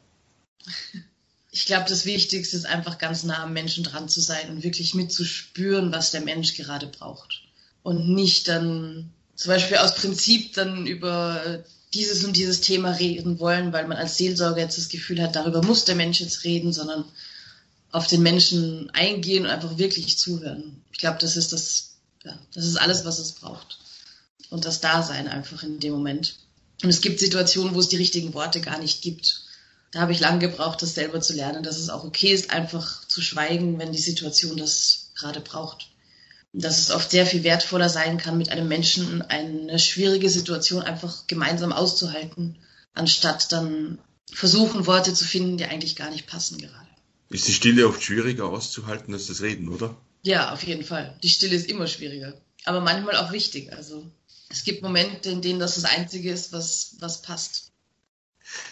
Ich 1.51 1.65
glaube, 1.65 1.89
das 1.89 2.05
Wichtigste 2.05 2.55
ist 2.55 2.67
einfach 2.67 2.99
ganz 2.99 3.23
nah 3.23 3.41
am 3.41 3.53
Menschen 3.53 3.83
dran 3.83 4.07
zu 4.07 4.21
sein 4.21 4.51
und 4.51 4.63
wirklich 4.63 4.93
mitzuspüren, 4.93 5.91
was 5.91 6.11
der 6.11 6.21
Mensch 6.21 6.53
gerade 6.53 6.85
braucht. 6.85 7.41
Und 7.81 8.07
nicht 8.07 8.47
dann 8.47 9.09
zum 9.35 9.49
Beispiel 9.49 9.77
aus 9.77 9.95
Prinzip 9.95 10.53
dann 10.53 10.85
über 10.85 11.63
dieses 11.95 12.23
und 12.23 12.37
dieses 12.37 12.61
Thema 12.61 12.91
reden 12.91 13.39
wollen, 13.39 13.73
weil 13.73 13.87
man 13.87 13.97
als 13.97 14.15
Seelsorger 14.17 14.61
jetzt 14.61 14.77
das 14.77 14.89
Gefühl 14.89 15.23
hat, 15.23 15.35
darüber 15.35 15.63
muss 15.63 15.85
der 15.85 15.95
Mensch 15.95 16.21
jetzt 16.21 16.43
reden, 16.43 16.71
sondern 16.71 17.03
auf 17.91 18.07
den 18.07 18.21
Menschen 18.21 18.89
eingehen 18.91 19.45
und 19.45 19.51
einfach 19.51 19.77
wirklich 19.77 20.17
zuhören. 20.17 20.81
Ich 20.91 20.99
glaube, 20.99 21.17
das 21.19 21.37
ist 21.37 21.53
das, 21.53 21.95
ja, 22.23 22.37
das 22.53 22.65
ist 22.65 22.77
alles, 22.77 23.05
was 23.05 23.19
es 23.19 23.33
braucht. 23.33 23.79
Und 24.49 24.65
das 24.65 24.81
Dasein 24.81 25.27
einfach 25.27 25.63
in 25.63 25.79
dem 25.79 25.93
Moment. 25.93 26.35
Und 26.83 26.89
es 26.89 27.01
gibt 27.01 27.19
Situationen, 27.19 27.75
wo 27.75 27.79
es 27.79 27.89
die 27.89 27.97
richtigen 27.97 28.33
Worte 28.33 28.61
gar 28.61 28.79
nicht 28.79 29.01
gibt. 29.01 29.43
Da 29.91 30.01
habe 30.01 30.11
ich 30.11 30.19
lange 30.19 30.39
gebraucht, 30.39 30.81
das 30.81 30.95
selber 30.95 31.19
zu 31.19 31.33
lernen, 31.33 31.63
dass 31.63 31.77
es 31.77 31.89
auch 31.89 32.03
okay 32.03 32.31
ist, 32.31 32.51
einfach 32.51 33.07
zu 33.07 33.21
schweigen, 33.21 33.79
wenn 33.79 33.91
die 33.91 33.99
Situation 33.99 34.57
das 34.57 35.11
gerade 35.15 35.41
braucht 35.41 35.89
dass 36.53 36.79
es 36.79 36.91
oft 36.91 37.11
sehr 37.11 37.25
viel 37.25 37.43
wertvoller 37.43 37.89
sein 37.89 38.17
kann, 38.17 38.37
mit 38.37 38.49
einem 38.49 38.67
Menschen 38.67 39.21
eine 39.21 39.77
schwierige 39.77 40.29
Situation 40.29 40.81
einfach 40.81 41.27
gemeinsam 41.27 41.71
auszuhalten, 41.71 42.57
anstatt 42.93 43.51
dann 43.51 43.99
versuchen, 44.31 44.87
Worte 44.87 45.13
zu 45.13 45.25
finden, 45.25 45.57
die 45.57 45.65
eigentlich 45.65 45.95
gar 45.95 46.09
nicht 46.09 46.27
passen 46.27 46.57
gerade. 46.57 46.88
Ist 47.29 47.47
die 47.47 47.53
Stille 47.53 47.87
oft 47.87 48.01
schwieriger 48.01 48.45
auszuhalten 48.45 49.13
als 49.13 49.27
das 49.27 49.41
Reden, 49.41 49.69
oder? 49.69 49.95
Ja, 50.23 50.51
auf 50.51 50.63
jeden 50.63 50.83
Fall. 50.83 51.17
Die 51.23 51.29
Stille 51.29 51.55
ist 51.55 51.69
immer 51.69 51.87
schwieriger, 51.87 52.33
aber 52.65 52.81
manchmal 52.81 53.17
auch 53.17 53.31
wichtig. 53.31 53.71
Also 53.71 54.09
es 54.49 54.63
gibt 54.63 54.81
Momente, 54.81 55.29
in 55.29 55.41
denen 55.41 55.59
das 55.59 55.75
das 55.75 55.85
Einzige 55.85 56.31
ist, 56.31 56.51
was, 56.51 56.95
was 56.99 57.21
passt. 57.21 57.71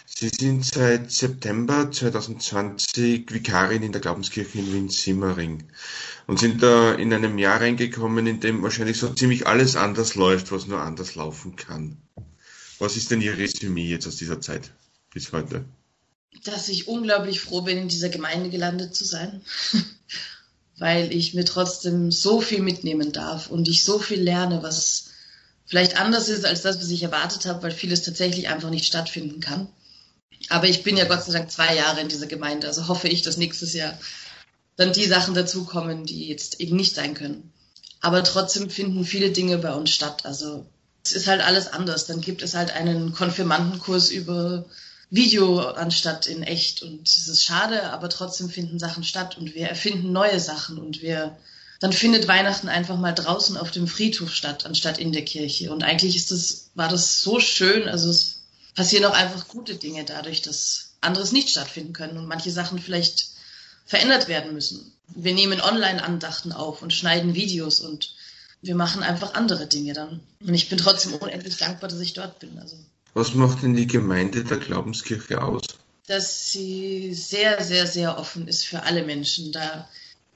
Sie 0.06 0.28
sind 0.28 0.64
seit 0.64 1.12
September 1.12 1.88
2020 1.88 3.32
Vikarin 3.32 3.84
in 3.84 3.92
der 3.92 4.00
Glaubenskirche 4.00 4.58
in 4.58 4.72
Wien-Simmering 4.72 5.62
und 6.26 6.40
sind 6.40 6.60
da 6.60 6.94
in 6.94 7.12
einem 7.14 7.38
Jahr 7.38 7.60
reingekommen, 7.60 8.26
in 8.26 8.40
dem 8.40 8.62
wahrscheinlich 8.64 8.98
so 8.98 9.14
ziemlich 9.14 9.46
alles 9.46 9.76
anders 9.76 10.16
läuft, 10.16 10.50
was 10.50 10.66
nur 10.66 10.82
anders 10.82 11.14
laufen 11.14 11.54
kann. 11.54 11.96
Was 12.80 12.96
ist 12.96 13.12
denn 13.12 13.20
Ihr 13.20 13.38
Resümee 13.38 13.88
jetzt 13.88 14.08
aus 14.08 14.16
dieser 14.16 14.40
Zeit 14.40 14.72
bis 15.14 15.30
heute? 15.30 15.64
Dass 16.44 16.68
ich 16.68 16.88
unglaublich 16.88 17.40
froh 17.40 17.62
bin, 17.62 17.78
in 17.78 17.88
dieser 17.88 18.08
Gemeinde 18.08 18.50
gelandet 18.50 18.94
zu 18.94 19.04
sein, 19.04 19.42
weil 20.78 21.12
ich 21.12 21.34
mir 21.34 21.44
trotzdem 21.44 22.12
so 22.12 22.40
viel 22.40 22.62
mitnehmen 22.62 23.12
darf 23.12 23.50
und 23.50 23.68
ich 23.68 23.84
so 23.84 23.98
viel 23.98 24.20
lerne, 24.20 24.62
was 24.62 25.10
vielleicht 25.66 25.98
anders 25.98 26.28
ist 26.28 26.44
als 26.44 26.62
das, 26.62 26.78
was 26.78 26.90
ich 26.90 27.02
erwartet 27.02 27.46
habe, 27.46 27.62
weil 27.62 27.72
vieles 27.72 28.02
tatsächlich 28.02 28.48
einfach 28.48 28.70
nicht 28.70 28.86
stattfinden 28.86 29.40
kann. 29.40 29.68
Aber 30.48 30.68
ich 30.68 30.82
bin 30.82 30.96
ja 30.96 31.04
Gott 31.04 31.24
sei 31.24 31.32
Dank 31.32 31.50
zwei 31.50 31.74
Jahre 31.74 32.00
in 32.00 32.08
dieser 32.08 32.26
Gemeinde, 32.26 32.68
also 32.68 32.88
hoffe 32.88 33.08
ich, 33.08 33.22
dass 33.22 33.36
nächstes 33.36 33.74
Jahr 33.74 33.98
dann 34.76 34.92
die 34.92 35.06
Sachen 35.06 35.34
dazukommen, 35.34 36.06
die 36.06 36.28
jetzt 36.28 36.60
eben 36.60 36.76
nicht 36.76 36.94
sein 36.94 37.14
können. 37.14 37.52
Aber 38.00 38.22
trotzdem 38.22 38.70
finden 38.70 39.04
viele 39.04 39.30
Dinge 39.30 39.58
bei 39.58 39.74
uns 39.74 39.90
statt. 39.90 40.24
Also 40.24 40.66
es 41.04 41.12
ist 41.12 41.26
halt 41.26 41.40
alles 41.40 41.66
anders. 41.66 42.06
Dann 42.06 42.20
gibt 42.20 42.42
es 42.42 42.54
halt 42.54 42.70
einen 42.70 43.12
Konfirmandenkurs 43.12 44.10
über 44.10 44.64
Video 45.10 45.60
anstatt 45.60 46.26
in 46.26 46.42
echt. 46.42 46.82
Und 46.82 47.08
es 47.08 47.28
ist 47.28 47.44
schade, 47.44 47.90
aber 47.90 48.08
trotzdem 48.08 48.50
finden 48.50 48.78
Sachen 48.78 49.04
statt 49.04 49.38
und 49.38 49.54
wir 49.54 49.68
erfinden 49.68 50.12
neue 50.12 50.40
Sachen 50.40 50.78
und 50.78 51.02
wir 51.02 51.36
dann 51.80 51.92
findet 51.92 52.26
Weihnachten 52.26 52.68
einfach 52.68 52.96
mal 52.96 53.12
draußen 53.12 53.56
auf 53.56 53.70
dem 53.70 53.86
Friedhof 53.86 54.32
statt, 54.32 54.66
anstatt 54.66 54.98
in 54.98 55.12
der 55.12 55.24
Kirche. 55.24 55.72
Und 55.72 55.84
eigentlich 55.84 56.16
ist 56.16 56.32
das, 56.32 56.70
war 56.74 56.88
das 56.88 57.22
so 57.22 57.38
schön. 57.38 57.88
Also 57.88 58.10
es 58.10 58.40
passieren 58.74 59.04
auch 59.04 59.14
einfach 59.14 59.46
gute 59.46 59.76
Dinge 59.76 60.04
dadurch, 60.04 60.42
dass 60.42 60.94
anderes 61.00 61.30
nicht 61.30 61.50
stattfinden 61.50 61.92
können 61.92 62.18
und 62.18 62.26
manche 62.26 62.50
Sachen 62.50 62.80
vielleicht 62.80 63.28
verändert 63.86 64.26
werden 64.26 64.52
müssen. 64.52 64.92
Wir 65.06 65.34
nehmen 65.34 65.60
Online-Andachten 65.60 66.52
auf 66.52 66.82
und 66.82 66.92
schneiden 66.92 67.34
Videos 67.34 67.80
und 67.80 68.14
wir 68.60 68.74
machen 68.74 69.04
einfach 69.04 69.34
andere 69.34 69.68
Dinge 69.68 69.92
dann. 69.92 70.20
Und 70.40 70.54
ich 70.54 70.68
bin 70.68 70.78
trotzdem 70.78 71.14
unendlich 71.14 71.56
dankbar, 71.56 71.88
dass 71.88 72.00
ich 72.00 72.12
dort 72.12 72.40
bin. 72.40 72.58
Also, 72.58 72.76
Was 73.18 73.34
macht 73.34 73.62
denn 73.62 73.74
die 73.74 73.86
Gemeinde 73.86 74.44
der 74.44 74.58
Glaubenskirche 74.58 75.42
aus? 75.42 75.64
dass 76.08 76.50
sie 76.52 77.12
sehr, 77.12 77.62
sehr, 77.62 77.86
sehr 77.86 78.18
offen 78.18 78.48
ist 78.48 78.64
für 78.64 78.82
alle 78.84 79.04
Menschen. 79.04 79.52
Da 79.52 79.86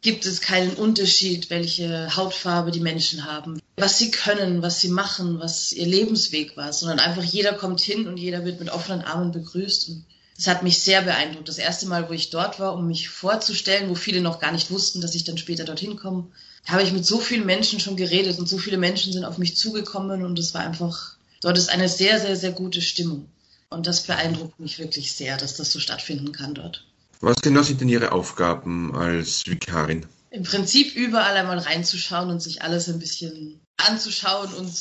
gibt 0.02 0.26
es 0.26 0.42
keinen 0.42 0.74
Unterschied, 0.74 1.48
welche 1.48 2.14
Hautfarbe 2.14 2.70
die 2.70 2.80
Menschen 2.80 3.24
haben, 3.24 3.58
was 3.76 3.96
sie 3.98 4.10
können, 4.10 4.60
was 4.60 4.80
sie 4.80 4.88
machen, 4.88 5.40
was 5.40 5.72
ihr 5.72 5.86
Lebensweg 5.86 6.56
war, 6.58 6.72
sondern 6.74 6.98
einfach 6.98 7.24
jeder 7.24 7.54
kommt 7.54 7.80
hin 7.80 8.06
und 8.06 8.18
jeder 8.18 8.44
wird 8.44 8.60
mit 8.60 8.68
offenen 8.68 9.00
Armen 9.00 9.32
begrüßt. 9.32 9.88
Und 9.88 10.04
das 10.36 10.46
hat 10.46 10.62
mich 10.62 10.82
sehr 10.82 11.02
beeindruckt. 11.02 11.48
Das 11.48 11.58
erste 11.58 11.86
Mal, 11.86 12.08
wo 12.08 12.12
ich 12.12 12.28
dort 12.28 12.60
war, 12.60 12.74
um 12.74 12.86
mich 12.86 13.08
vorzustellen, 13.08 13.88
wo 13.88 13.94
viele 13.94 14.20
noch 14.20 14.40
gar 14.40 14.52
nicht 14.52 14.70
wussten, 14.70 15.00
dass 15.00 15.14
ich 15.14 15.24
dann 15.24 15.38
später 15.38 15.64
dorthin 15.64 15.96
komme, 15.96 16.26
habe 16.66 16.82
ich 16.82 16.92
mit 16.92 17.06
so 17.06 17.18
vielen 17.18 17.46
Menschen 17.46 17.80
schon 17.80 17.96
geredet 17.96 18.38
und 18.38 18.48
so 18.48 18.58
viele 18.58 18.76
Menschen 18.76 19.12
sind 19.12 19.24
auf 19.24 19.38
mich 19.38 19.56
zugekommen 19.56 20.22
und 20.22 20.38
es 20.38 20.52
war 20.52 20.60
einfach, 20.60 21.11
dort 21.42 21.58
ist 21.58 21.68
eine 21.68 21.88
sehr, 21.88 22.18
sehr, 22.18 22.36
sehr 22.36 22.52
gute 22.52 22.80
Stimmung. 22.80 23.28
Und 23.68 23.86
das 23.86 24.02
beeindruckt 24.02 24.60
mich 24.60 24.78
wirklich 24.78 25.12
sehr, 25.12 25.36
dass 25.36 25.56
das 25.56 25.70
so 25.70 25.80
stattfinden 25.80 26.32
kann 26.32 26.54
dort. 26.54 26.84
Was 27.20 27.36
genau 27.40 27.62
sind 27.62 27.80
denn 27.80 27.88
Ihre 27.88 28.12
Aufgaben 28.12 28.94
als 28.94 29.46
Vikarin? 29.46 30.06
Im 30.30 30.42
Prinzip 30.42 30.94
überall 30.94 31.36
einmal 31.36 31.58
reinzuschauen 31.58 32.30
und 32.30 32.42
sich 32.42 32.62
alles 32.62 32.88
ein 32.88 32.98
bisschen 32.98 33.60
anzuschauen 33.76 34.52
und 34.54 34.72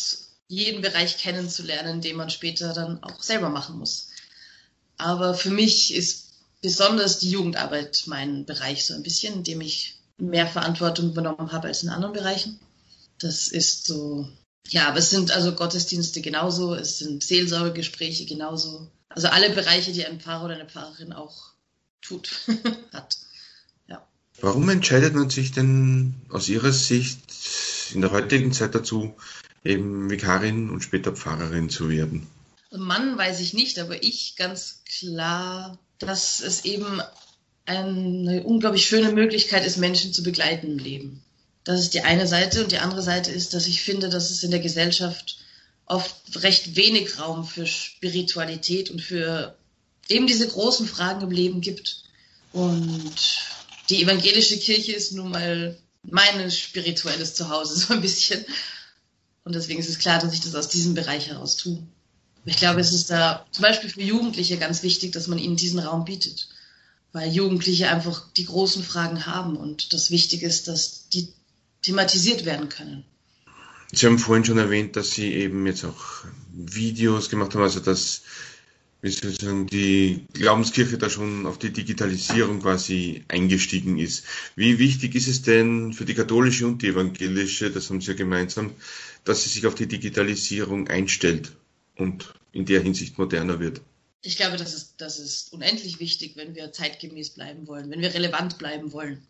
jeden 0.48 0.82
Bereich 0.82 1.18
kennenzulernen, 1.18 2.01
den 2.01 2.15
man 2.15 2.30
später 2.30 2.74
dann 2.74 3.01
auch 3.03 3.22
selber 3.22 3.50
machen 3.50 3.77
muss. 3.77 4.10
Aber 4.98 5.34
für 5.34 5.50
mich 5.50 5.94
ist 5.94 6.32
besonders 6.62 7.20
die 7.20 7.32
Jugendarbeit 7.32 8.03
mein 8.06 8.46
Bereich 8.46 8.86
so 8.86 8.94
ein 8.94 9.03
bisschen, 9.03 9.36
in 9.36 9.44
dem 9.44 9.62
ich 9.62 9.96
mehr 10.18 10.48
Verantwortung 10.48 11.12
übernommen 11.12 11.51
habe 11.51 11.68
als 11.68 11.84
in 11.84 11.89
anderen 11.89 12.13
Bereichen. 12.13 12.60
Das 13.20 13.48
ist 13.48 13.88
so, 13.88 14.27
ja, 14.70 14.88
aber 14.88 14.98
es 14.98 15.10
sind 15.10 15.32
also 15.32 15.53
Gottesdienste 15.53 16.22
genauso, 16.22 16.75
es 16.75 17.00
sind 17.00 17.24
Seelsorgegespräche 17.24 18.25
genauso. 18.25 18.89
Also 19.10 19.27
alle 19.27 19.50
Bereiche, 19.50 19.91
die 19.91 20.06
ein 20.06 20.20
Pfarrer 20.20 20.46
oder 20.46 20.56
eine 20.56 20.70
Pfarrerin 20.70 21.13
auch 21.13 21.51
tut, 22.01 22.32
hat. 22.94 23.18
Ja. 23.88 24.06
Warum 24.39 24.70
entscheidet 24.70 25.13
man 25.13 25.30
sich 25.30 25.51
denn 25.51 26.15
aus 26.30 26.48
Ihrer 26.48 26.72
Sicht 26.72 27.20
in 27.94 28.01
der 28.01 28.12
heutigen 28.12 28.53
Zeit 28.53 28.74
dazu, 28.74 29.13
eben 29.63 30.10
Vikarin 30.10 30.70
und 30.70 30.82
später 30.82 31.12
Pfarrerin 31.12 31.70
zu 31.70 31.89
werden? 31.89 32.27
Mann 32.72 33.18
weiß 33.18 33.41
ich 33.41 33.53
nicht, 33.53 33.80
aber 33.80 34.01
ich 34.01 34.36
ganz 34.38 34.84
klar, 34.86 35.77
dass 36.00 36.39
es 36.39 36.63
eben 36.63 37.01
eine 37.65 38.44
unglaublich 38.44 38.86
schöne 38.86 39.12
Möglichkeit 39.12 39.65
ist, 39.65 39.77
Menschen 39.77 40.13
zu 40.13 40.24
begleiten 40.24 40.68
im 40.68 40.77
Leben. 40.77 41.24
Das 41.63 41.80
ist 41.80 41.94
die 41.94 42.01
eine 42.01 42.27
Seite 42.27 42.63
und 42.63 42.72
die 42.72 42.80
andere 42.80 43.03
Seite 43.03 43.32
ist, 43.32 43.53
dass 43.53 43.68
ich 43.68 43.82
finde, 43.82 44.10
dass 44.10 44.32
es 44.32 44.44
in 44.44 44.51
der 44.51 44.60
Gesellschaft 44.60 45.38
oft 45.86 46.15
recht 46.44 46.75
wenig 46.75 47.20
Raum 47.20 47.46
für 47.46 47.68
Spiritualität 47.68 48.89
und 48.89 49.01
für 49.01 49.56
eben 50.10 50.27
diese 50.27 50.48
großen 50.48 50.88
Fragen 50.88 51.22
im 51.22 51.32
Leben 51.32 51.62
gibt. 51.62 52.03
Und 52.53 53.15
die 53.89 54.01
evangelische 54.01 54.58
Kirche 54.58 54.94
ist 54.94 55.13
nun 55.13 55.32
mal 55.32 55.77
mein 56.03 56.50
spirituelles 56.50 57.36
Zuhause, 57.36 57.75
so 57.88 57.94
ein 57.94 58.01
bisschen. 58.01 58.44
Und 59.44 59.56
deswegen 59.56 59.80
ist 59.80 59.89
es 59.89 60.00
klar, 60.00 60.20
dass 60.20 60.34
ich 60.34 60.41
das 60.41 60.56
aus 60.56 60.70
diesem 60.70 60.94
Bereich 60.94 61.27
heraus 61.27 61.58
tue. 61.58 61.82
Ich 62.46 62.58
glaube, 62.58 62.80
es 62.80 62.91
ist 62.91 63.12
da 63.12 63.46
zum 63.51 63.62
Beispiel 63.62 63.89
für 63.89 64.01
Jugendliche 64.01 64.58
ganz 64.58 64.82
wichtig, 64.82 65.12
dass 65.12 65.27
man 65.27 65.38
ihnen 65.38 65.58
diesen 65.58 65.80
Raum 65.80 66.06
bietet. 66.06 66.48
Weil 67.12 67.32
Jugendliche 67.32 67.89
einfach 67.89 68.32
die 68.38 68.46
großen 68.46 68.84
Fragen 68.84 69.25
haben 69.25 69.58
und 69.58 69.94
das 69.94 70.10
Wichtige 70.10 70.48
ist, 70.48 70.68
dass 70.68 71.10
die 71.10 71.27
thematisiert 71.82 72.46
werden 72.46 72.70
können. 72.70 73.06
Sie 73.92 74.06
haben 74.06 74.20
vorhin 74.20 74.46
schon 74.46 74.58
erwähnt, 74.58 74.96
dass 74.96 75.12
Sie 75.12 75.34
eben 75.34 75.66
jetzt 75.66 75.84
auch 75.84 76.24
Videos 76.54 77.30
gemacht 77.30 77.54
haben, 77.56 77.64
also 77.64 77.82
dass 77.82 78.22
wie 79.02 79.10
soll 79.10 79.32
ich 79.32 79.40
sagen, 79.42 79.66
die 79.66 80.28
Glaubenskirche 80.34 80.98
da 80.98 81.10
schon 81.10 81.48
auf 81.48 81.58
die 81.58 81.72
Digitalisierung 81.74 82.62
quasi 82.62 83.24
eingestiegen 83.28 83.98
ist. 83.98 84.26
Wie 84.56 84.78
wichtig 84.78 85.16
ist 85.16 85.28
es 85.28 85.42
denn 85.42 85.94
für 85.94 86.06
die 86.06 86.14
katholische 86.14 86.68
und 86.68 86.82
die 86.84 86.90
evangelische, 86.90 87.72
das 87.72 87.90
haben 87.90 88.00
Sie 88.00 88.12
ja 88.12 88.14
gemeinsam, 88.14 88.72
dass 89.24 89.44
sie 89.44 89.50
sich 89.50 89.66
auf 89.66 89.76
die 89.76 89.88
Digitalisierung 89.88 90.88
einstellt 90.88 91.52
und 91.98 92.34
in 92.52 92.66
der 92.66 92.82
Hinsicht 92.82 93.18
moderner 93.18 93.60
wird? 93.60 93.82
Ich 94.22 94.36
glaube, 94.38 94.58
das 94.58 94.76
ist, 94.76 94.96
das 94.98 95.18
ist 95.18 95.52
unendlich 95.52 96.00
wichtig, 96.00 96.36
wenn 96.36 96.54
wir 96.54 96.72
zeitgemäß 96.72 97.32
bleiben 97.32 97.66
wollen, 97.66 97.90
wenn 97.90 98.02
wir 98.02 98.14
relevant 98.14 98.60
bleiben 98.60 98.94
wollen. 98.94 99.26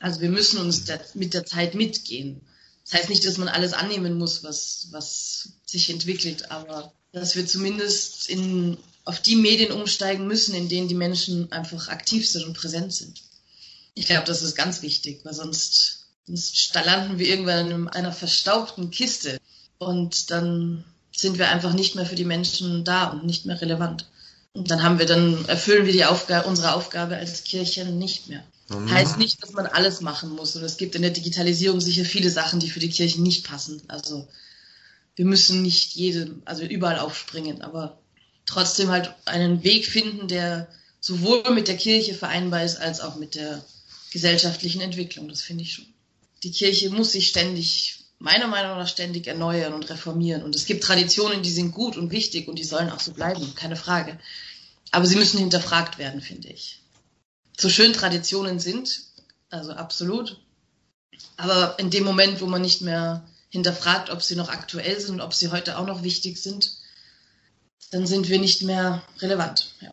Also 0.00 0.20
wir 0.20 0.30
müssen 0.30 0.58
uns 0.58 0.84
mit 1.14 1.34
der 1.34 1.44
Zeit 1.44 1.74
mitgehen. 1.74 2.40
Das 2.84 3.00
heißt 3.00 3.08
nicht, 3.10 3.26
dass 3.26 3.38
man 3.38 3.48
alles 3.48 3.72
annehmen 3.72 4.16
muss, 4.18 4.44
was, 4.44 4.88
was 4.90 5.50
sich 5.66 5.90
entwickelt, 5.90 6.50
aber 6.50 6.92
dass 7.12 7.36
wir 7.36 7.46
zumindest 7.46 8.28
in, 8.28 8.78
auf 9.04 9.20
die 9.20 9.36
Medien 9.36 9.72
umsteigen 9.72 10.26
müssen, 10.26 10.54
in 10.54 10.68
denen 10.68 10.88
die 10.88 10.94
Menschen 10.94 11.50
einfach 11.52 11.88
aktiv 11.88 12.28
sind 12.28 12.44
und 12.44 12.56
präsent 12.56 12.92
sind. 12.94 13.22
Ich 13.94 14.06
glaube, 14.06 14.26
das 14.26 14.42
ist 14.42 14.54
ganz 14.54 14.82
wichtig, 14.82 15.20
weil 15.24 15.34
sonst, 15.34 16.06
sonst 16.26 16.72
landen 16.74 17.18
wir 17.18 17.26
irgendwann 17.26 17.70
in 17.70 17.88
einer 17.88 18.12
verstaubten 18.12 18.90
Kiste 18.90 19.38
und 19.78 20.30
dann 20.30 20.84
sind 21.14 21.38
wir 21.38 21.48
einfach 21.48 21.72
nicht 21.72 21.96
mehr 21.96 22.06
für 22.06 22.14
die 22.14 22.24
Menschen 22.24 22.84
da 22.84 23.08
und 23.08 23.26
nicht 23.26 23.44
mehr 23.44 23.60
relevant. 23.60 24.06
Und 24.52 24.70
dann 24.70 24.82
haben 24.82 24.98
wir 24.98 25.06
dann, 25.06 25.44
erfüllen 25.46 25.84
wir 25.84 25.92
die 25.92 26.04
Aufgabe, 26.04 26.48
unsere 26.48 26.74
Aufgabe 26.74 27.16
als 27.16 27.44
Kirche 27.44 27.84
nicht 27.84 28.28
mehr. 28.28 28.44
Mhm. 28.68 28.90
Heißt 28.90 29.18
nicht, 29.18 29.42
dass 29.42 29.52
man 29.52 29.66
alles 29.66 30.00
machen 30.00 30.30
muss. 30.30 30.54
Und 30.56 30.62
es 30.62 30.76
gibt 30.76 30.94
in 30.94 31.02
der 31.02 31.10
Digitalisierung 31.10 31.80
sicher 31.80 32.04
viele 32.04 32.30
Sachen, 32.30 32.60
die 32.60 32.70
für 32.70 32.80
die 32.80 32.90
Kirche 32.90 33.20
nicht 33.22 33.46
passen. 33.46 33.82
Also 33.88 34.28
wir 35.16 35.24
müssen 35.24 35.62
nicht 35.62 35.94
jedem, 35.94 36.42
also 36.44 36.62
überall 36.62 36.98
aufspringen, 36.98 37.62
aber 37.62 37.98
trotzdem 38.46 38.90
halt 38.90 39.14
einen 39.24 39.64
Weg 39.64 39.86
finden, 39.86 40.28
der 40.28 40.68
sowohl 41.00 41.50
mit 41.54 41.68
der 41.68 41.76
Kirche 41.76 42.14
vereinbar 42.14 42.64
ist, 42.64 42.76
als 42.76 43.00
auch 43.00 43.16
mit 43.16 43.34
der 43.34 43.64
gesellschaftlichen 44.12 44.80
Entwicklung. 44.80 45.28
Das 45.28 45.42
finde 45.42 45.64
ich 45.64 45.74
schon. 45.74 45.86
Die 46.42 46.52
Kirche 46.52 46.90
muss 46.90 47.12
sich 47.12 47.28
ständig, 47.28 48.04
meiner 48.18 48.46
Meinung 48.46 48.78
nach, 48.78 48.88
ständig 48.88 49.26
erneuern 49.26 49.74
und 49.74 49.88
reformieren. 49.90 50.42
Und 50.42 50.54
es 50.54 50.66
gibt 50.66 50.84
Traditionen, 50.84 51.42
die 51.42 51.50
sind 51.50 51.72
gut 51.72 51.96
und 51.96 52.10
wichtig 52.10 52.48
und 52.48 52.58
die 52.58 52.64
sollen 52.64 52.90
auch 52.90 53.00
so 53.00 53.12
bleiben, 53.12 53.54
keine 53.54 53.76
Frage. 53.76 54.18
Aber 54.90 55.06
sie 55.06 55.16
müssen 55.16 55.38
hinterfragt 55.38 55.98
werden, 55.98 56.20
finde 56.20 56.48
ich. 56.48 56.80
So 57.58 57.68
schön 57.68 57.92
Traditionen 57.92 58.60
sind, 58.60 59.02
also 59.50 59.72
absolut. 59.72 60.40
Aber 61.36 61.76
in 61.80 61.90
dem 61.90 62.04
Moment, 62.04 62.40
wo 62.40 62.46
man 62.46 62.62
nicht 62.62 62.82
mehr 62.82 63.26
hinterfragt, 63.50 64.10
ob 64.10 64.22
sie 64.22 64.36
noch 64.36 64.48
aktuell 64.48 65.00
sind 65.00 65.14
und 65.16 65.20
ob 65.20 65.34
sie 65.34 65.48
heute 65.50 65.76
auch 65.76 65.86
noch 65.86 66.04
wichtig 66.04 66.38
sind, 66.38 66.78
dann 67.90 68.06
sind 68.06 68.28
wir 68.28 68.38
nicht 68.38 68.62
mehr 68.62 69.02
relevant. 69.18 69.74
Ja. 69.80 69.92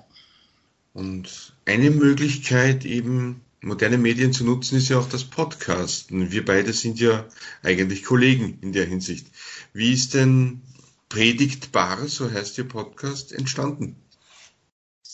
Und 0.93 1.53
eine 1.65 1.89
Möglichkeit, 1.89 2.86
eben 2.86 3.41
moderne 3.62 3.98
Medien 3.98 4.31
zu 4.31 4.43
nutzen, 4.43 4.77
ist 4.77 4.89
ja 4.89 5.00
auch 5.00 5.10
das 5.10 5.24
Podcasten. 5.24 6.31
Wir 6.31 6.45
beide 6.45 6.72
sind 6.72 7.00
ja 7.00 7.25
eigentlich 7.63 8.03
Kollegen 8.03 8.60
in 8.62 8.74
der 8.74 8.86
Hinsicht. 8.86 9.25
Wie 9.74 9.91
ist 9.91 10.13
denn 10.13 10.62
Predigtbar, 11.10 12.07
so 12.07 12.31
heißt 12.31 12.57
Ihr 12.60 12.67
Podcast, 12.67 13.31
entstanden? 13.31 13.95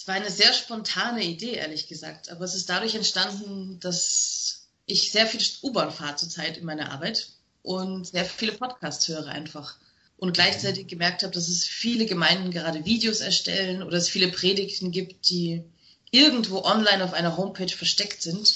Es 0.01 0.07
war 0.07 0.15
eine 0.15 0.31
sehr 0.31 0.51
spontane 0.51 1.23
Idee, 1.23 1.53
ehrlich 1.53 1.87
gesagt. 1.87 2.31
Aber 2.31 2.43
es 2.43 2.55
ist 2.55 2.71
dadurch 2.71 2.95
entstanden, 2.95 3.79
dass 3.81 4.63
ich 4.87 5.11
sehr 5.11 5.27
viel 5.27 5.41
U-Bahn 5.61 5.91
fahre 5.91 6.15
zurzeit 6.15 6.57
in 6.57 6.65
meiner 6.65 6.91
Arbeit 6.91 7.27
und 7.61 8.07
sehr 8.07 8.25
viele 8.25 8.53
Podcasts 8.53 9.07
höre 9.07 9.27
einfach. 9.27 9.75
Und 10.17 10.33
gleichzeitig 10.33 10.87
gemerkt 10.87 11.21
habe, 11.21 11.33
dass 11.33 11.47
es 11.49 11.67
viele 11.67 12.07
Gemeinden 12.07 12.49
gerade 12.49 12.83
Videos 12.83 13.19
erstellen 13.19 13.83
oder 13.83 13.97
es 13.97 14.09
viele 14.09 14.29
Predigten 14.29 14.89
gibt, 14.89 15.29
die 15.29 15.63
irgendwo 16.09 16.63
online 16.63 17.03
auf 17.03 17.13
einer 17.13 17.37
Homepage 17.37 17.69
versteckt 17.69 18.23
sind. 18.23 18.55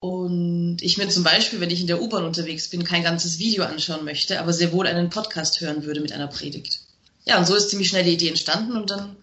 Und 0.00 0.78
ich 0.80 0.98
mir 0.98 1.08
zum 1.08 1.22
Beispiel, 1.22 1.60
wenn 1.60 1.70
ich 1.70 1.82
in 1.82 1.86
der 1.86 2.02
U-Bahn 2.02 2.24
unterwegs 2.24 2.66
bin, 2.66 2.82
kein 2.82 3.04
ganzes 3.04 3.38
Video 3.38 3.62
anschauen 3.62 4.04
möchte, 4.04 4.40
aber 4.40 4.52
sehr 4.52 4.72
wohl 4.72 4.88
einen 4.88 5.08
Podcast 5.08 5.60
hören 5.60 5.84
würde 5.84 6.00
mit 6.00 6.10
einer 6.10 6.26
Predigt. 6.26 6.80
Ja, 7.26 7.38
und 7.38 7.46
so 7.46 7.54
ist 7.54 7.70
ziemlich 7.70 7.90
schnell 7.90 8.02
die 8.02 8.14
Idee 8.14 8.28
entstanden 8.30 8.76
und 8.76 8.90
dann 8.90 9.14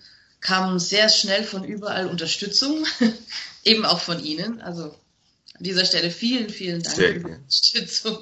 kam 0.42 0.80
sehr 0.80 1.08
schnell 1.08 1.44
von 1.44 1.64
überall 1.64 2.08
Unterstützung, 2.08 2.86
eben 3.64 3.86
auch 3.86 4.00
von 4.02 4.24
Ihnen. 4.24 4.60
Also 4.62 4.86
an 4.86 5.64
dieser 5.64 5.86
Stelle 5.86 6.12
vielen, 6.12 6.50
vielen 6.50 6.82
Dank 6.82 6.96
Sehr 6.96 7.14
für 7.14 7.20
die. 7.20 7.26
Unterstützung. 7.26 8.18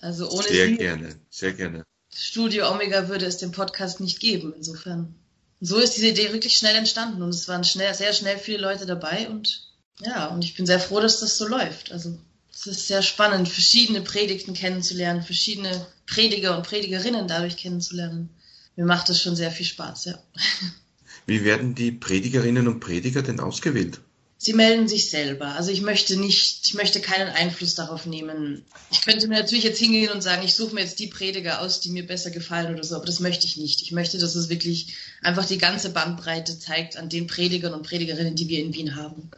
Also 0.00 0.30
ohne 0.30 0.46
Sehr 0.46 0.66
Sie, 0.66 0.76
gerne, 0.76 1.16
sehr 1.30 1.52
gerne. 1.54 1.84
Studio 2.14 2.70
Omega 2.70 3.08
würde 3.08 3.26
es 3.26 3.38
den 3.38 3.52
Podcast 3.52 4.00
nicht 4.00 4.20
geben. 4.20 4.54
Insofern. 4.56 5.14
So 5.60 5.78
ist 5.78 5.96
diese 5.96 6.08
Idee 6.08 6.32
wirklich 6.32 6.56
schnell 6.56 6.76
entstanden 6.76 7.20
und 7.20 7.30
es 7.30 7.48
waren 7.48 7.64
schnell, 7.64 7.92
sehr 7.92 8.12
schnell 8.12 8.38
viele 8.38 8.58
Leute 8.58 8.86
dabei 8.86 9.28
und 9.28 9.68
ja, 10.00 10.26
und 10.26 10.44
ich 10.44 10.54
bin 10.54 10.66
sehr 10.66 10.78
froh, 10.78 11.00
dass 11.00 11.18
das 11.18 11.36
so 11.36 11.48
läuft. 11.48 11.90
Also 11.90 12.16
es 12.52 12.66
ist 12.66 12.86
sehr 12.86 13.02
spannend, 13.02 13.48
verschiedene 13.48 14.00
Predigten 14.00 14.54
kennenzulernen, 14.54 15.22
verschiedene 15.22 15.84
Prediger 16.06 16.56
und 16.56 16.66
Predigerinnen 16.66 17.26
dadurch 17.26 17.56
kennenzulernen. 17.56 18.30
Mir 18.76 18.84
macht 18.84 19.08
das 19.08 19.20
schon 19.20 19.34
sehr 19.34 19.50
viel 19.50 19.66
Spaß, 19.66 20.04
ja. 20.04 20.18
Wie 21.28 21.44
werden 21.44 21.74
die 21.74 21.92
Predigerinnen 21.92 22.66
und 22.68 22.80
Prediger 22.80 23.20
denn 23.20 23.38
ausgewählt? 23.38 24.00
Sie 24.38 24.54
melden 24.54 24.88
sich 24.88 25.10
selber. 25.10 25.48
Also 25.56 25.70
ich 25.70 25.82
möchte 25.82 26.16
nicht, 26.16 26.60
ich 26.64 26.72
möchte 26.72 27.02
keinen 27.02 27.28
Einfluss 27.28 27.74
darauf 27.74 28.06
nehmen. 28.06 28.64
Ich 28.90 29.02
könnte 29.02 29.28
mir 29.28 29.38
natürlich 29.38 29.64
jetzt 29.64 29.78
hingehen 29.78 30.10
und 30.10 30.22
sagen, 30.22 30.42
ich 30.42 30.54
suche 30.54 30.74
mir 30.74 30.80
jetzt 30.80 30.98
die 31.00 31.08
Prediger 31.08 31.60
aus, 31.60 31.80
die 31.80 31.90
mir 31.90 32.06
besser 32.06 32.30
gefallen 32.30 32.72
oder 32.72 32.82
so, 32.82 32.96
aber 32.96 33.04
das 33.04 33.20
möchte 33.20 33.44
ich 33.44 33.58
nicht. 33.58 33.82
Ich 33.82 33.92
möchte, 33.92 34.16
dass 34.16 34.36
es 34.36 34.48
wirklich 34.48 34.94
einfach 35.20 35.44
die 35.44 35.58
ganze 35.58 35.90
Bandbreite 35.90 36.58
zeigt 36.58 36.96
an 36.96 37.10
den 37.10 37.26
Predigern 37.26 37.74
und 37.74 37.86
Predigerinnen, 37.86 38.34
die 38.34 38.48
wir 38.48 38.60
in 38.60 38.72
Wien 38.72 38.96
haben. 38.96 39.30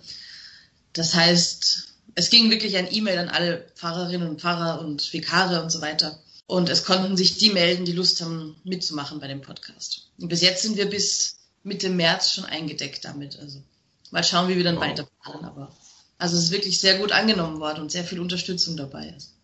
Das 0.92 1.14
heißt, 1.14 1.88
es 2.14 2.30
ging 2.30 2.52
wirklich 2.52 2.76
ein 2.76 2.92
E-Mail 2.92 3.18
an 3.18 3.30
alle 3.30 3.66
Pfarrerinnen 3.75 4.28
und 4.28 4.40
Pfarrer 4.40 4.80
und 4.80 5.12
Vikare 5.12 5.61
und 5.61 5.70
so 5.70 5.80
weiter. 5.80 6.20
Und 6.47 6.68
es 6.68 6.85
konnten 6.85 7.16
sich 7.16 7.37
die 7.37 7.50
melden, 7.50 7.85
die 7.85 7.92
Lust 7.92 8.20
haben, 8.20 8.54
mitzumachen 8.62 9.18
bei 9.18 9.26
dem 9.26 9.40
Podcast. 9.40 10.06
Und 10.20 10.28
bis 10.28 10.40
jetzt 10.40 10.62
sind 10.62 10.76
wir 10.76 10.88
bis 10.88 11.39
Mitte 11.62 11.90
März 11.90 12.33
schon 12.33 12.45
eingedeckt 12.45 13.05
damit. 13.05 13.38
Also 13.38 13.62
Mal 14.11 14.25
schauen, 14.25 14.49
wie 14.49 14.57
wir 14.57 14.64
dann 14.64 14.76
wow. 14.76 14.85
weiterfahren. 14.85 15.45
Aber 15.45 15.75
also 16.19 16.37
es 16.37 16.45
ist 16.45 16.50
wirklich 16.50 16.81
sehr 16.81 16.99
gut 16.99 17.12
angenommen 17.12 17.61
worden 17.61 17.83
und 17.83 17.93
sehr 17.93 18.05
viel 18.05 18.21
Unterstützung 18.21 18.76
dabei 18.76 19.14
ist. 19.17 19.35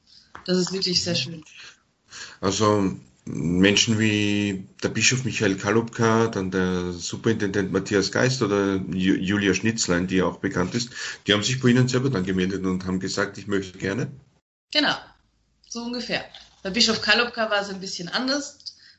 Das 0.45 0.59
ist 0.59 0.73
wirklich 0.73 1.03
sehr 1.03 1.15
schön. 1.15 1.45
Also 2.41 2.93
Menschen 3.25 3.99
wie 3.99 4.67
der 4.83 4.89
Bischof 4.89 5.25
Michael 5.25 5.57
Kalubka, 5.57 6.29
dann 6.29 6.51
der 6.51 6.93
Superintendent 6.93 7.73
Matthias 7.73 8.13
Geist 8.13 8.43
oder 8.43 8.77
Julia 8.77 9.55
Schnitzlein, 9.55 10.07
die 10.07 10.23
auch 10.23 10.39
bekannt 10.39 10.75
ist, 10.75 10.91
die 11.27 11.33
haben 11.33 11.43
sich 11.43 11.61
bei 11.61 11.69
Ihnen 11.69 11.89
selber 11.89 12.11
dann 12.11 12.25
gemeldet 12.25 12.65
und 12.65 12.85
haben 12.85 13.01
gesagt, 13.01 13.39
ich 13.39 13.49
möchte 13.49 13.79
gerne. 13.79 14.09
Genau, 14.73 14.95
so 15.69 15.83
ungefähr. 15.83 16.25
Bei 16.63 16.71
Bischof 16.71 17.01
Kalubka 17.01 17.51
war 17.51 17.63
es 17.63 17.69
ein 17.69 17.81
bisschen 17.81 18.09
anders 18.09 18.59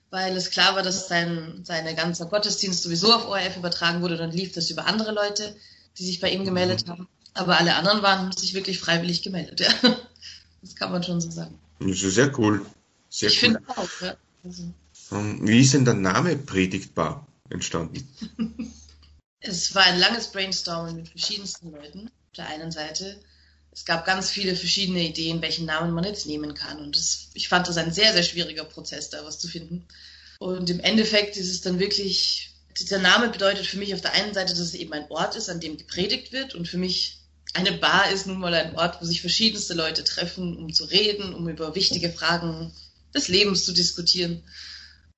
weil 0.09 0.35
es 0.35 0.51
klar 0.51 0.75
war, 0.75 0.83
dass 0.83 1.07
sein 1.07 1.61
seine 1.63 1.95
ganze 1.95 2.27
Gottesdienst 2.27 2.83
sowieso 2.83 3.13
auf 3.13 3.27
ORF 3.27 3.57
übertragen 3.57 4.01
wurde. 4.01 4.17
Dann 4.17 4.31
lief 4.31 4.53
das 4.53 4.69
über 4.69 4.85
andere 4.85 5.11
Leute, 5.11 5.55
die 5.97 6.05
sich 6.05 6.19
bei 6.19 6.31
ihm 6.31 6.45
gemeldet 6.45 6.85
mhm. 6.85 6.91
haben. 6.91 7.07
Aber 7.33 7.57
alle 7.59 7.75
anderen 7.75 8.01
waren 8.01 8.19
haben 8.19 8.31
sich 8.31 8.53
wirklich 8.53 8.79
freiwillig 8.79 9.21
gemeldet. 9.21 9.61
Ja. 9.83 9.97
Das 10.63 10.75
kann 10.75 10.91
man 10.91 11.03
schon 11.03 11.21
so 11.21 11.29
sagen. 11.29 11.57
Das 11.79 12.01
ist 12.01 12.15
sehr 12.15 12.37
cool. 12.39 12.65
Sehr 13.09 13.29
ich 13.29 13.35
cool. 13.35 13.39
finde 13.39 13.61
auch. 13.67 14.01
Ja. 14.01 14.15
Also. 14.43 14.63
Ähm, 15.11 15.47
wie 15.47 15.61
ist 15.61 15.75
denn 15.75 15.85
der 15.85 15.93
Name 15.93 16.35
Predigtbar 16.35 17.25
entstanden? 17.49 18.07
es 19.39 19.75
war 19.75 19.83
ein 19.83 19.99
langes 19.99 20.31
Brainstormen 20.31 20.95
mit 20.95 21.09
verschiedensten 21.09 21.71
Leuten. 21.71 22.07
Auf 22.07 22.33
der 22.37 22.47
einen 22.47 22.71
Seite 22.71 23.19
es 23.77 23.85
gab 23.85 24.05
ganz 24.05 24.31
viele 24.31 24.55
verschiedene 24.55 25.03
Ideen, 25.03 25.39
welchen 25.43 25.67
Namen 25.67 25.93
man 25.93 26.03
jetzt 26.03 26.25
nehmen 26.25 26.55
kann. 26.55 26.79
Und 26.79 26.95
das, 26.95 27.27
ich 27.35 27.47
fand 27.47 27.67
das 27.67 27.77
ein 27.77 27.93
sehr, 27.93 28.11
sehr 28.11 28.23
schwieriger 28.23 28.63
Prozess, 28.63 29.11
da 29.11 29.23
was 29.23 29.37
zu 29.37 29.47
finden. 29.47 29.85
Und 30.39 30.71
im 30.71 30.79
Endeffekt 30.79 31.37
ist 31.37 31.51
es 31.51 31.61
dann 31.61 31.77
wirklich, 31.77 32.49
dieser 32.79 32.97
Name 32.97 33.29
bedeutet 33.29 33.67
für 33.67 33.77
mich 33.77 33.93
auf 33.93 34.01
der 34.01 34.13
einen 34.13 34.33
Seite, 34.33 34.53
dass 34.53 34.61
es 34.61 34.73
eben 34.73 34.93
ein 34.93 35.05
Ort 35.11 35.35
ist, 35.35 35.47
an 35.47 35.59
dem 35.59 35.77
gepredigt 35.77 36.31
wird. 36.31 36.55
Und 36.55 36.67
für 36.67 36.79
mich 36.79 37.19
eine 37.53 37.71
Bar 37.71 38.09
ist 38.09 38.25
nun 38.25 38.39
mal 38.39 38.55
ein 38.55 38.75
Ort, 38.75 38.99
wo 38.99 39.05
sich 39.05 39.21
verschiedenste 39.21 39.75
Leute 39.75 40.03
treffen, 40.03 40.57
um 40.57 40.73
zu 40.73 40.85
reden, 40.85 41.35
um 41.35 41.47
über 41.47 41.75
wichtige 41.75 42.11
Fragen 42.11 42.73
des 43.13 43.27
Lebens 43.27 43.63
zu 43.63 43.73
diskutieren. 43.73 44.41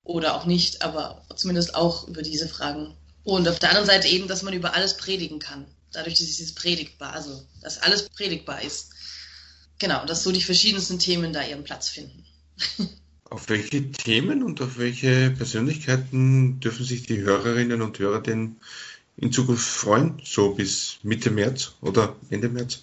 Oder 0.04 0.34
auch 0.34 0.44
nicht, 0.44 0.82
aber 0.82 1.24
zumindest 1.34 1.74
auch 1.74 2.06
über 2.08 2.20
diese 2.20 2.46
Fragen. 2.46 2.94
Und 3.24 3.48
auf 3.48 3.58
der 3.58 3.70
anderen 3.70 3.86
Seite 3.86 4.08
eben, 4.08 4.28
dass 4.28 4.42
man 4.42 4.52
über 4.52 4.74
alles 4.74 4.98
predigen 4.98 5.38
kann 5.38 5.64
dadurch, 5.92 6.18
dass 6.18 6.40
es 6.40 6.54
predigbar, 6.54 7.12
also 7.12 7.46
dass 7.62 7.78
alles 7.78 8.08
predigbar 8.08 8.62
ist. 8.62 8.90
Genau, 9.78 10.04
dass 10.04 10.22
so 10.22 10.32
die 10.32 10.42
verschiedensten 10.42 10.98
Themen 10.98 11.32
da 11.32 11.42
ihren 11.42 11.64
Platz 11.64 11.88
finden. 11.88 12.24
Auf 13.30 13.48
welche 13.48 13.92
Themen 13.92 14.42
und 14.42 14.60
auf 14.60 14.76
welche 14.76 15.30
Persönlichkeiten 15.30 16.58
dürfen 16.58 16.84
sich 16.84 17.04
die 17.04 17.20
Hörerinnen 17.20 17.80
und 17.80 17.96
Hörer 17.96 18.20
denn 18.20 18.56
in 19.16 19.30
Zukunft 19.30 19.68
freuen, 19.68 20.20
so 20.24 20.54
bis 20.54 20.98
Mitte 21.04 21.30
März 21.30 21.74
oder 21.80 22.16
Ende 22.30 22.48
März? 22.48 22.80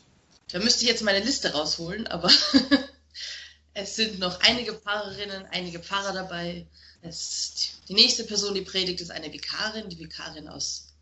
Da 0.50 0.60
müsste 0.60 0.84
ich 0.84 0.90
jetzt 0.90 1.04
meine 1.04 1.24
Liste 1.24 1.52
rausholen, 1.52 2.08
aber 2.08 2.32
es 3.74 3.98
sind 3.98 4.20
noch 4.20 4.40
einige 4.40 4.74
Pfarrerinnen, 4.74 5.48
einige 5.48 5.80
Pfarrer 5.80 6.14
dabei. 6.14 6.66
Es, 7.02 7.74
die 7.90 7.94
nächste 7.94 8.24
Person, 8.24 8.54
die 8.54 8.62
predigt, 8.62 9.02
ist 9.02 9.12
eine 9.12 9.34
Vikarin, 9.34 9.90
die 9.90 10.00
Vikarin 10.00 10.48
aus 10.48 10.94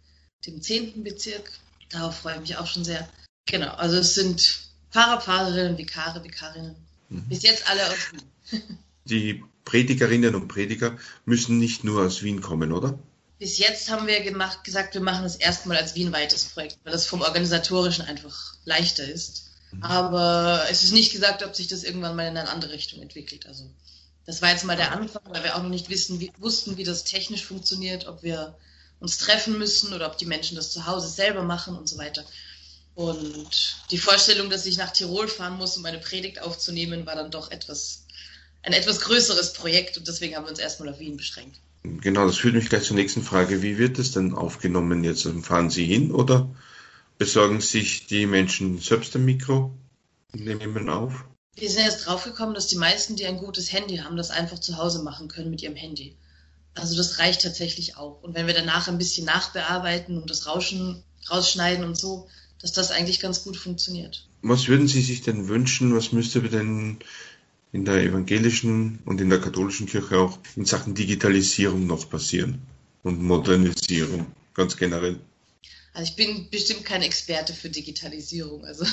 dem 0.47 0.59
10. 0.59 1.03
Bezirk. 1.03 1.51
Darauf 1.95 2.17
freue 2.17 2.35
ich 2.35 2.41
mich 2.41 2.57
auch 2.57 2.67
schon 2.67 2.83
sehr. 2.83 3.07
Genau, 3.45 3.73
also 3.73 3.95
es 3.97 4.15
sind 4.15 4.59
Fahrer, 4.89 5.21
Fahrerinnen, 5.21 5.77
Vikare, 5.77 6.23
Vikarinnen. 6.23 6.75
Mhm. 7.09 7.29
Bis 7.29 7.43
jetzt 7.43 7.69
alle 7.69 7.87
aus 7.89 8.11
Wien. 8.11 8.61
Die 9.05 9.43
Predigerinnen 9.63 10.35
und 10.35 10.47
Prediger 10.47 10.97
müssen 11.25 11.57
nicht 11.57 11.83
nur 11.83 12.05
aus 12.05 12.21
Wien 12.21 12.41
kommen, 12.41 12.71
oder? 12.71 12.99
Bis 13.39 13.57
jetzt 13.59 13.89
haben 13.89 14.07
wir 14.07 14.21
gemacht, 14.21 14.63
gesagt, 14.63 14.93
wir 14.93 15.01
machen 15.01 15.25
es 15.25 15.35
erstmal 15.35 15.77
als 15.77 15.95
Wien-weites 15.95 16.45
Projekt, 16.45 16.79
weil 16.83 16.93
das 16.93 17.05
vom 17.05 17.21
Organisatorischen 17.21 18.05
einfach 18.05 18.55
leichter 18.65 19.07
ist. 19.07 19.51
Mhm. 19.71 19.83
Aber 19.83 20.65
es 20.69 20.83
ist 20.83 20.91
nicht 20.91 21.13
gesagt, 21.13 21.43
ob 21.43 21.55
sich 21.55 21.67
das 21.67 21.83
irgendwann 21.83 22.15
mal 22.15 22.27
in 22.27 22.37
eine 22.37 22.49
andere 22.49 22.73
Richtung 22.73 23.01
entwickelt. 23.01 23.45
Also 23.47 23.69
das 24.25 24.41
war 24.41 24.49
jetzt 24.49 24.65
mal 24.65 24.77
der 24.77 24.91
Anfang, 24.91 25.21
weil 25.25 25.43
wir 25.43 25.55
auch 25.55 25.63
noch 25.63 25.69
nicht 25.69 25.89
wissen, 25.89 26.19
wie, 26.19 26.31
wussten, 26.39 26.77
wie 26.77 26.83
das 26.83 27.03
technisch 27.03 27.45
funktioniert, 27.45 28.07
ob 28.07 28.23
wir 28.23 28.57
uns 28.99 29.17
treffen 29.17 29.57
müssen 29.57 29.93
oder 29.93 30.07
ob 30.07 30.17
die 30.17 30.25
Menschen 30.25 30.55
das 30.55 30.71
zu 30.71 30.85
Hause 30.85 31.07
selber 31.07 31.43
machen 31.43 31.75
und 31.75 31.87
so 31.87 31.97
weiter. 31.97 32.25
Und 32.95 33.77
die 33.91 33.97
Vorstellung, 33.97 34.49
dass 34.49 34.65
ich 34.65 34.77
nach 34.77 34.91
Tirol 34.91 35.27
fahren 35.27 35.57
muss, 35.57 35.77
um 35.77 35.85
eine 35.85 35.99
Predigt 35.99 36.41
aufzunehmen, 36.41 37.05
war 37.05 37.15
dann 37.15 37.29
doch 37.29 37.51
etwas, 37.51 38.05
ein 38.63 38.73
etwas 38.73 39.01
größeres 39.01 39.53
Projekt 39.53 39.97
und 39.97 40.07
deswegen 40.07 40.35
haben 40.35 40.45
wir 40.45 40.49
uns 40.51 40.59
erstmal 40.59 40.89
auf 40.89 40.99
Wien 40.99 41.17
beschränkt. 41.17 41.59
Genau, 41.83 42.25
das 42.25 42.37
führt 42.37 42.55
mich 42.55 42.69
gleich 42.69 42.83
zur 42.83 42.95
nächsten 42.95 43.21
Frage. 43.21 43.61
Wie 43.61 43.77
wird 43.77 43.99
es 43.99 44.11
denn 44.11 44.33
aufgenommen 44.33 45.03
jetzt? 45.03 45.27
Fahren 45.43 45.69
Sie 45.69 45.85
hin 45.85 46.11
oder 46.11 46.49
besorgen 47.17 47.61
sich 47.61 48.07
die 48.07 48.25
Menschen 48.25 48.79
selbst 48.79 49.15
ein 49.15 49.25
Mikro 49.25 49.71
und 50.33 50.45
nehmen 50.45 50.89
auf? 50.89 51.25
Wir 51.55 51.69
sind 51.69 51.85
jetzt 51.85 52.05
draufgekommen, 52.05 52.55
dass 52.55 52.67
die 52.67 52.77
meisten, 52.77 53.15
die 53.15 53.25
ein 53.25 53.37
gutes 53.37 53.71
Handy 53.71 53.97
haben, 53.97 54.17
das 54.17 54.31
einfach 54.31 54.59
zu 54.59 54.77
Hause 54.77 55.03
machen 55.03 55.27
können 55.27 55.51
mit 55.51 55.61
ihrem 55.61 55.75
Handy. 55.75 56.15
Also 56.75 56.95
das 56.95 57.19
reicht 57.19 57.41
tatsächlich 57.41 57.97
auch. 57.97 58.21
Und 58.21 58.35
wenn 58.35 58.47
wir 58.47 58.53
danach 58.53 58.87
ein 58.87 58.97
bisschen 58.97 59.25
nachbearbeiten 59.25 60.17
und 60.17 60.29
das 60.29 60.45
Rauschen 60.45 61.03
rausschneiden 61.29 61.85
und 61.85 61.97
so, 61.97 62.27
dass 62.61 62.73
das 62.73 62.91
eigentlich 62.91 63.19
ganz 63.19 63.43
gut 63.43 63.57
funktioniert. 63.57 64.27
Was 64.41 64.67
würden 64.67 64.87
Sie 64.87 65.01
sich 65.01 65.21
denn 65.21 65.47
wünschen? 65.47 65.95
Was 65.95 66.11
müsste 66.11 66.41
denn 66.41 66.99
in 67.71 67.85
der 67.85 68.03
evangelischen 68.03 68.99
und 69.05 69.19
in 69.21 69.29
der 69.29 69.41
katholischen 69.41 69.87
Kirche 69.87 70.17
auch 70.17 70.37
in 70.55 70.65
Sachen 70.65 70.95
Digitalisierung 70.95 71.87
noch 71.87 72.09
passieren 72.09 72.61
und 73.03 73.21
Modernisierung 73.21 74.27
ganz 74.53 74.77
generell? 74.77 75.19
Also 75.93 76.09
ich 76.09 76.15
bin 76.15 76.49
bestimmt 76.49 76.85
kein 76.85 77.01
Experte 77.01 77.53
für 77.53 77.69
Digitalisierung. 77.69 78.65
Also 78.65 78.85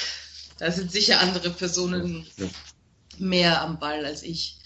da 0.58 0.70
sind 0.70 0.92
sicher 0.92 1.20
andere 1.20 1.50
Personen 1.50 2.26
ja. 2.36 2.46
mehr 3.18 3.62
am 3.62 3.78
Ball 3.78 4.04
als 4.04 4.22
ich. 4.22 4.59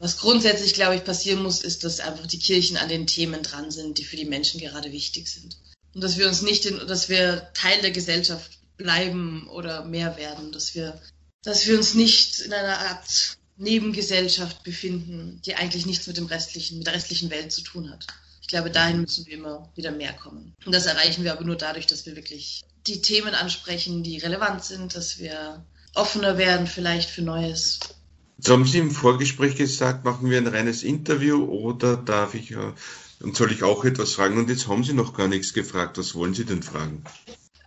Was 0.00 0.16
grundsätzlich, 0.16 0.72
glaube 0.72 0.96
ich, 0.96 1.04
passieren 1.04 1.42
muss, 1.42 1.60
ist, 1.60 1.84
dass 1.84 2.00
einfach 2.00 2.26
die 2.26 2.38
Kirchen 2.38 2.78
an 2.78 2.88
den 2.88 3.06
Themen 3.06 3.42
dran 3.42 3.70
sind, 3.70 3.98
die 3.98 4.04
für 4.04 4.16
die 4.16 4.24
Menschen 4.24 4.58
gerade 4.58 4.92
wichtig 4.92 5.28
sind. 5.28 5.58
Und 5.94 6.02
dass 6.02 6.16
wir 6.16 6.26
uns 6.26 6.40
nicht, 6.40 6.64
in, 6.64 6.86
dass 6.86 7.10
wir 7.10 7.50
Teil 7.52 7.82
der 7.82 7.90
Gesellschaft 7.90 8.50
bleiben 8.78 9.46
oder 9.48 9.84
mehr 9.84 10.16
werden, 10.16 10.52
dass 10.52 10.74
wir, 10.74 10.98
dass 11.42 11.66
wir 11.66 11.76
uns 11.76 11.92
nicht 11.92 12.40
in 12.40 12.54
einer 12.54 12.78
Art 12.78 13.36
Nebengesellschaft 13.58 14.62
befinden, 14.62 15.42
die 15.44 15.56
eigentlich 15.56 15.84
nichts 15.84 16.06
mit 16.06 16.16
dem 16.16 16.26
restlichen, 16.26 16.78
mit 16.78 16.86
der 16.86 16.94
restlichen 16.94 17.28
Welt 17.28 17.52
zu 17.52 17.60
tun 17.60 17.90
hat. 17.90 18.06
Ich 18.40 18.48
glaube, 18.48 18.70
dahin 18.70 19.02
müssen 19.02 19.26
wir 19.26 19.34
immer 19.34 19.70
wieder 19.74 19.90
mehr 19.90 20.14
kommen. 20.14 20.56
Und 20.64 20.74
das 20.74 20.86
erreichen 20.86 21.24
wir 21.24 21.32
aber 21.32 21.44
nur 21.44 21.56
dadurch, 21.56 21.86
dass 21.86 22.06
wir 22.06 22.16
wirklich 22.16 22.62
die 22.86 23.02
Themen 23.02 23.34
ansprechen, 23.34 24.02
die 24.02 24.16
relevant 24.16 24.64
sind, 24.64 24.94
dass 24.94 25.18
wir 25.18 25.62
offener 25.94 26.38
werden 26.38 26.66
vielleicht 26.66 27.10
für 27.10 27.20
Neues 27.20 27.80
Jetzt 28.40 28.48
haben 28.48 28.64
Sie 28.64 28.78
im 28.78 28.90
Vorgespräch 28.90 29.54
gesagt, 29.54 30.02
machen 30.06 30.30
wir 30.30 30.38
ein 30.38 30.46
reines 30.46 30.82
Interview 30.82 31.44
oder 31.44 31.98
darf 31.98 32.32
ich 32.32 32.52
äh, 32.52 32.72
und 33.20 33.36
soll 33.36 33.52
ich 33.52 33.62
auch 33.62 33.84
etwas 33.84 34.14
fragen? 34.14 34.38
Und 34.38 34.48
jetzt 34.48 34.66
haben 34.66 34.82
Sie 34.82 34.94
noch 34.94 35.12
gar 35.12 35.28
nichts 35.28 35.52
gefragt. 35.52 35.98
Was 35.98 36.14
wollen 36.14 36.32
Sie 36.32 36.46
denn 36.46 36.62
fragen? 36.62 37.04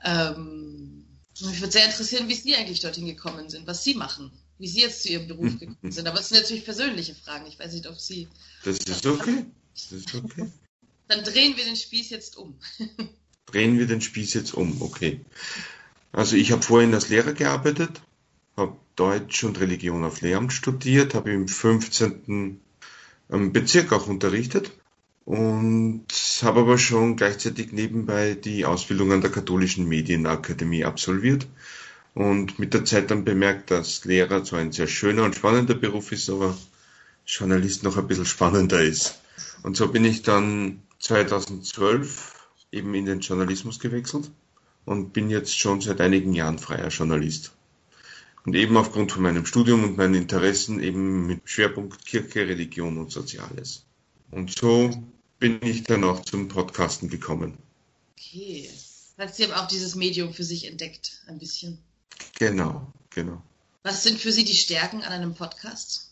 Ähm, 0.03 1.05
mich 1.41 1.61
würde 1.61 1.73
sehr 1.73 1.85
interessieren, 1.85 2.27
wie 2.27 2.33
Sie 2.33 2.55
eigentlich 2.55 2.79
dorthin 2.79 3.05
gekommen 3.05 3.51
sind, 3.51 3.67
was 3.67 3.83
Sie 3.83 3.93
machen, 3.93 4.31
wie 4.57 4.67
Sie 4.67 4.81
jetzt 4.81 5.03
zu 5.03 5.09
Ihrem 5.09 5.27
Beruf 5.27 5.51
gekommen 5.59 5.91
sind. 5.91 6.07
Aber 6.07 6.19
es 6.19 6.29
sind 6.29 6.41
natürlich 6.41 6.65
persönliche 6.65 7.13
Fragen. 7.13 7.45
Ich 7.45 7.59
weiß 7.59 7.71
nicht, 7.73 7.85
ob 7.85 7.99
Sie. 7.99 8.27
Das 8.65 8.79
ist 8.79 9.05
okay. 9.05 9.45
Das 9.75 9.91
ist 9.91 10.15
okay. 10.15 10.49
Dann 11.07 11.23
drehen 11.23 11.55
wir 11.55 11.65
den 11.65 11.75
Spieß 11.75 12.09
jetzt 12.09 12.35
um. 12.35 12.55
drehen 13.45 13.77
wir 13.77 13.85
den 13.85 14.01
Spieß 14.01 14.33
jetzt 14.33 14.55
um, 14.55 14.81
okay. 14.81 15.23
Also 16.11 16.35
ich 16.35 16.51
habe 16.51 16.63
vorhin 16.63 16.95
als 16.95 17.09
Lehrer 17.09 17.33
gearbeitet, 17.33 18.01
habe 18.55 18.77
Deutsch 18.95 19.43
und 19.43 19.59
Religion 19.59 20.03
auf 20.03 20.21
Lehramt 20.21 20.53
studiert, 20.53 21.15
habe 21.15 21.31
im 21.31 21.47
15. 21.47 22.59
Bezirk 23.29 23.91
auch 23.91 24.07
unterrichtet 24.07 24.71
und 25.25 26.05
habe 26.41 26.61
aber 26.61 26.77
schon 26.77 27.15
gleichzeitig 27.15 27.71
nebenbei 27.71 28.35
die 28.35 28.65
Ausbildung 28.65 29.11
an 29.11 29.21
der 29.21 29.31
Katholischen 29.31 29.87
Medienakademie 29.87 30.83
absolviert 30.85 31.47
und 32.13 32.59
mit 32.59 32.73
der 32.73 32.85
Zeit 32.85 33.09
dann 33.09 33.23
bemerkt, 33.23 33.71
dass 33.71 34.05
Lehrer 34.05 34.43
zwar 34.43 34.59
ein 34.59 34.71
sehr 34.71 34.87
schöner 34.87 35.23
und 35.23 35.35
spannender 35.35 35.73
Beruf 35.73 36.11
ist, 36.11 36.29
aber 36.29 36.55
Journalist 37.25 37.83
noch 37.83 37.97
ein 37.97 38.07
bisschen 38.07 38.25
spannender 38.25 38.81
ist. 38.81 39.19
Und 39.63 39.77
so 39.77 39.87
bin 39.87 40.05
ich 40.05 40.21
dann 40.21 40.83
2012 40.99 42.49
eben 42.71 42.93
in 42.93 43.05
den 43.05 43.21
Journalismus 43.21 43.79
gewechselt 43.79 44.29
und 44.85 45.13
bin 45.13 45.29
jetzt 45.29 45.57
schon 45.57 45.81
seit 45.81 46.01
einigen 46.01 46.33
Jahren 46.33 46.59
freier 46.59 46.89
Journalist. 46.89 47.53
Und 48.45 48.55
eben 48.55 48.75
aufgrund 48.75 49.11
von 49.11 49.23
meinem 49.23 49.45
Studium 49.45 49.83
und 49.83 49.97
meinen 49.97 50.15
Interessen 50.15 50.81
eben 50.81 51.27
mit 51.27 51.49
Schwerpunkt 51.49 52.05
Kirche, 52.05 52.47
Religion 52.47 52.97
und 52.97 53.11
Soziales. 53.11 53.85
Und 54.31 54.57
so 54.57 54.89
bin 55.39 55.59
ich 55.61 55.83
dann 55.83 56.03
auch 56.03 56.23
zum 56.23 56.47
Podcasten 56.49 57.09
gekommen. 57.09 57.57
Okay. 58.17 58.69
Das 59.15 59.27
heißt, 59.27 59.35
Sie 59.35 59.43
haben 59.43 59.53
auch 59.53 59.67
dieses 59.67 59.95
Medium 59.95 60.33
für 60.33 60.43
sich 60.43 60.67
entdeckt, 60.67 61.21
ein 61.27 61.39
bisschen. 61.39 61.77
Genau, 62.37 62.91
genau. 63.09 63.41
Was 63.83 64.03
sind 64.03 64.19
für 64.19 64.31
Sie 64.31 64.43
die 64.43 64.55
Stärken 64.55 65.03
an 65.03 65.11
einem 65.11 65.35
Podcast? 65.35 66.09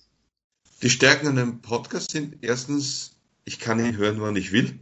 Die 0.82 0.89
Stärken 0.89 1.28
an 1.28 1.38
einem 1.38 1.62
Podcast 1.62 2.12
sind 2.12 2.38
erstens, 2.41 3.12
ich 3.46 3.60
kann 3.60 3.80
ihn 3.80 3.98
hören, 3.98 4.22
wann 4.22 4.36
ich 4.36 4.52
will. 4.52 4.80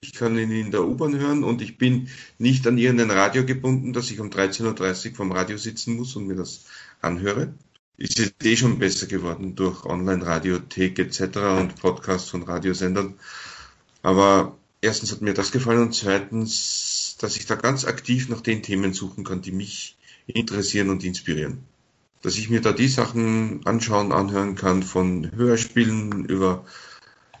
Ich 0.00 0.14
kann 0.14 0.38
ihn 0.38 0.50
in 0.50 0.70
der 0.70 0.84
U-Bahn 0.84 1.18
hören 1.18 1.44
und 1.44 1.60
ich 1.60 1.76
bin 1.76 2.08
nicht 2.38 2.66
an 2.66 2.78
irgendein 2.78 3.10
Radio 3.10 3.44
gebunden, 3.44 3.92
dass 3.92 4.10
ich 4.10 4.18
um 4.18 4.30
13.30 4.30 5.10
Uhr 5.10 5.16
vom 5.16 5.32
Radio 5.32 5.58
sitzen 5.58 5.96
muss 5.96 6.16
und 6.16 6.26
mir 6.26 6.36
das 6.36 6.64
anhöre. 7.00 7.54
Ist 7.96 8.18
jetzt 8.18 8.44
eh 8.44 8.56
schon 8.56 8.78
besser 8.78 9.06
geworden 9.06 9.56
durch 9.56 9.84
Online-Radiothek 9.84 10.98
etc. 10.98 11.20
und 11.58 11.76
Podcasts 11.80 12.30
von 12.30 12.42
Radiosendern. 12.42 13.14
Aber 14.02 14.56
erstens 14.80 15.12
hat 15.12 15.20
mir 15.20 15.34
das 15.34 15.52
gefallen 15.52 15.82
und 15.82 15.94
zweitens, 15.94 17.16
dass 17.18 17.36
ich 17.36 17.46
da 17.46 17.56
ganz 17.56 17.84
aktiv 17.84 18.28
nach 18.28 18.40
den 18.40 18.62
Themen 18.62 18.94
suchen 18.94 19.24
kann, 19.24 19.42
die 19.42 19.52
mich 19.52 19.96
interessieren 20.26 20.90
und 20.90 21.04
inspirieren. 21.04 21.64
Dass 22.22 22.36
ich 22.36 22.50
mir 22.50 22.60
da 22.60 22.72
die 22.72 22.88
Sachen 22.88 23.66
anschauen, 23.66 24.12
anhören 24.12 24.54
kann, 24.54 24.82
von 24.82 25.30
Hörspielen 25.32 26.24
über 26.26 26.64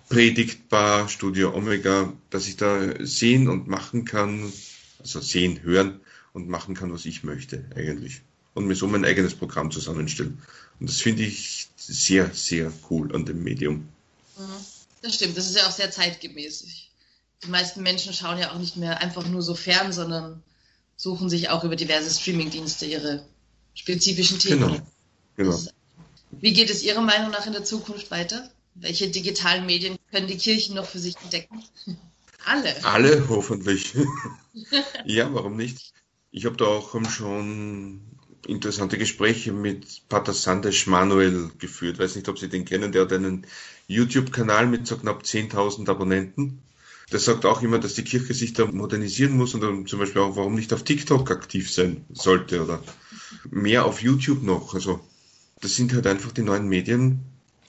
Predigtbar, 0.08 1.08
Studio 1.08 1.54
Omega, 1.54 2.12
dass 2.30 2.48
ich 2.48 2.56
da 2.56 2.80
sehen 2.98 3.48
und 3.48 3.68
machen 3.68 4.04
kann, 4.04 4.52
also 4.98 5.20
sehen, 5.20 5.62
hören 5.62 6.00
und 6.32 6.48
machen 6.48 6.74
kann, 6.74 6.92
was 6.92 7.06
ich 7.06 7.22
möchte 7.22 7.64
eigentlich. 7.76 8.22
Und 8.54 8.66
mir 8.66 8.74
so 8.74 8.86
mein 8.86 9.04
eigenes 9.04 9.34
Programm 9.34 9.70
zusammenstellen. 9.70 10.42
Und 10.80 10.88
das 10.88 11.00
finde 11.00 11.22
ich 11.22 11.68
sehr, 11.76 12.30
sehr 12.34 12.72
cool 12.88 13.14
an 13.14 13.24
dem 13.24 13.42
Medium. 13.42 13.88
Mhm. 14.38 14.64
Das 15.02 15.14
stimmt, 15.14 15.36
das 15.36 15.46
ist 15.46 15.56
ja 15.56 15.66
auch 15.66 15.72
sehr 15.72 15.90
zeitgemäß. 15.90 16.64
Die 17.42 17.48
meisten 17.48 17.82
Menschen 17.82 18.12
schauen 18.12 18.38
ja 18.38 18.52
auch 18.52 18.58
nicht 18.58 18.76
mehr 18.76 19.00
einfach 19.00 19.26
nur 19.26 19.42
so 19.42 19.54
fern, 19.54 19.92
sondern 19.92 20.42
suchen 20.96 21.30
sich 21.30 21.48
auch 21.48 21.64
über 21.64 21.76
diverse 21.76 22.10
Streamingdienste 22.10 22.84
ihre 22.84 23.24
spezifischen 23.74 24.38
Themen. 24.38 24.82
Genau. 25.36 25.52
genau. 25.54 25.58
Wie 26.32 26.52
geht 26.52 26.70
es 26.70 26.82
Ihrer 26.82 27.00
Meinung 27.00 27.30
nach 27.30 27.46
in 27.46 27.52
der 27.52 27.64
Zukunft 27.64 28.10
weiter? 28.10 28.50
Welche 28.74 29.08
digitalen 29.08 29.66
Medien 29.66 29.98
können 30.10 30.26
die 30.26 30.36
Kirchen 30.36 30.76
noch 30.76 30.84
für 30.84 30.98
sich 30.98 31.16
entdecken? 31.22 31.62
Alle. 32.44 32.84
Alle, 32.84 33.28
hoffentlich. 33.28 33.94
ja, 35.04 35.32
warum 35.34 35.56
nicht? 35.56 35.92
Ich 36.30 36.46
habe 36.46 36.56
da 36.56 36.64
auch 36.66 36.94
schon 37.10 38.00
interessante 38.50 38.98
Gespräche 38.98 39.52
mit 39.52 40.02
Pater 40.08 40.32
Sandesh 40.32 40.86
Manuel 40.86 41.50
geführt. 41.58 41.98
Weiß 41.98 42.16
nicht, 42.16 42.28
ob 42.28 42.38
Sie 42.38 42.48
den 42.48 42.64
kennen. 42.64 42.92
Der 42.92 43.02
hat 43.02 43.12
einen 43.12 43.46
YouTube-Kanal 43.86 44.66
mit 44.66 44.86
so 44.86 44.96
knapp 44.96 45.22
10.000 45.22 45.88
Abonnenten. 45.88 46.60
Der 47.12 47.18
sagt 47.18 47.44
auch 47.44 47.62
immer, 47.62 47.78
dass 47.78 47.94
die 47.94 48.04
Kirche 48.04 48.34
sich 48.34 48.52
da 48.52 48.66
modernisieren 48.66 49.36
muss 49.36 49.54
und 49.54 49.62
dann 49.62 49.86
zum 49.86 49.98
Beispiel 49.98 50.22
auch, 50.22 50.36
warum 50.36 50.54
nicht 50.54 50.72
auf 50.72 50.84
TikTok 50.84 51.30
aktiv 51.30 51.70
sein 51.70 52.04
sollte 52.12 52.62
oder 52.62 52.82
mehr 53.50 53.84
auf 53.84 54.02
YouTube 54.02 54.42
noch. 54.42 54.74
Also 54.74 55.00
das 55.60 55.74
sind 55.74 55.92
halt 55.92 56.06
einfach 56.06 56.32
die 56.32 56.42
neuen 56.42 56.68
Medien, 56.68 57.20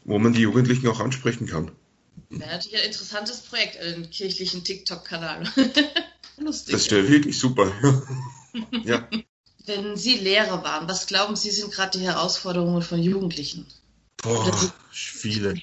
wo 0.03 0.19
man 0.19 0.33
die 0.33 0.41
Jugendlichen 0.41 0.87
auch 0.87 0.99
ansprechen 0.99 1.47
kann. 1.47 1.71
Wäre 2.29 2.51
natürlich 2.51 2.79
ein 2.79 2.87
interessantes 2.87 3.41
Projekt, 3.41 3.77
einen 3.77 4.09
kirchlichen 4.09 4.63
TikTok-Kanal. 4.63 5.43
Lustig. 6.37 6.73
Das 6.73 6.89
wäre 6.91 7.07
wirklich 7.09 7.37
super. 7.37 7.71
ja. 8.83 9.07
Wenn 9.73 9.95
Sie 9.95 10.15
Lehrer 10.15 10.65
waren, 10.65 10.89
was 10.89 11.07
glauben 11.07 11.37
Sie 11.37 11.49
sind 11.49 11.71
gerade 11.71 11.97
die 11.97 12.03
Herausforderungen 12.03 12.81
von 12.81 13.01
Jugendlichen? 13.01 13.65
Boah, 14.21 14.51
viele. 14.91 15.55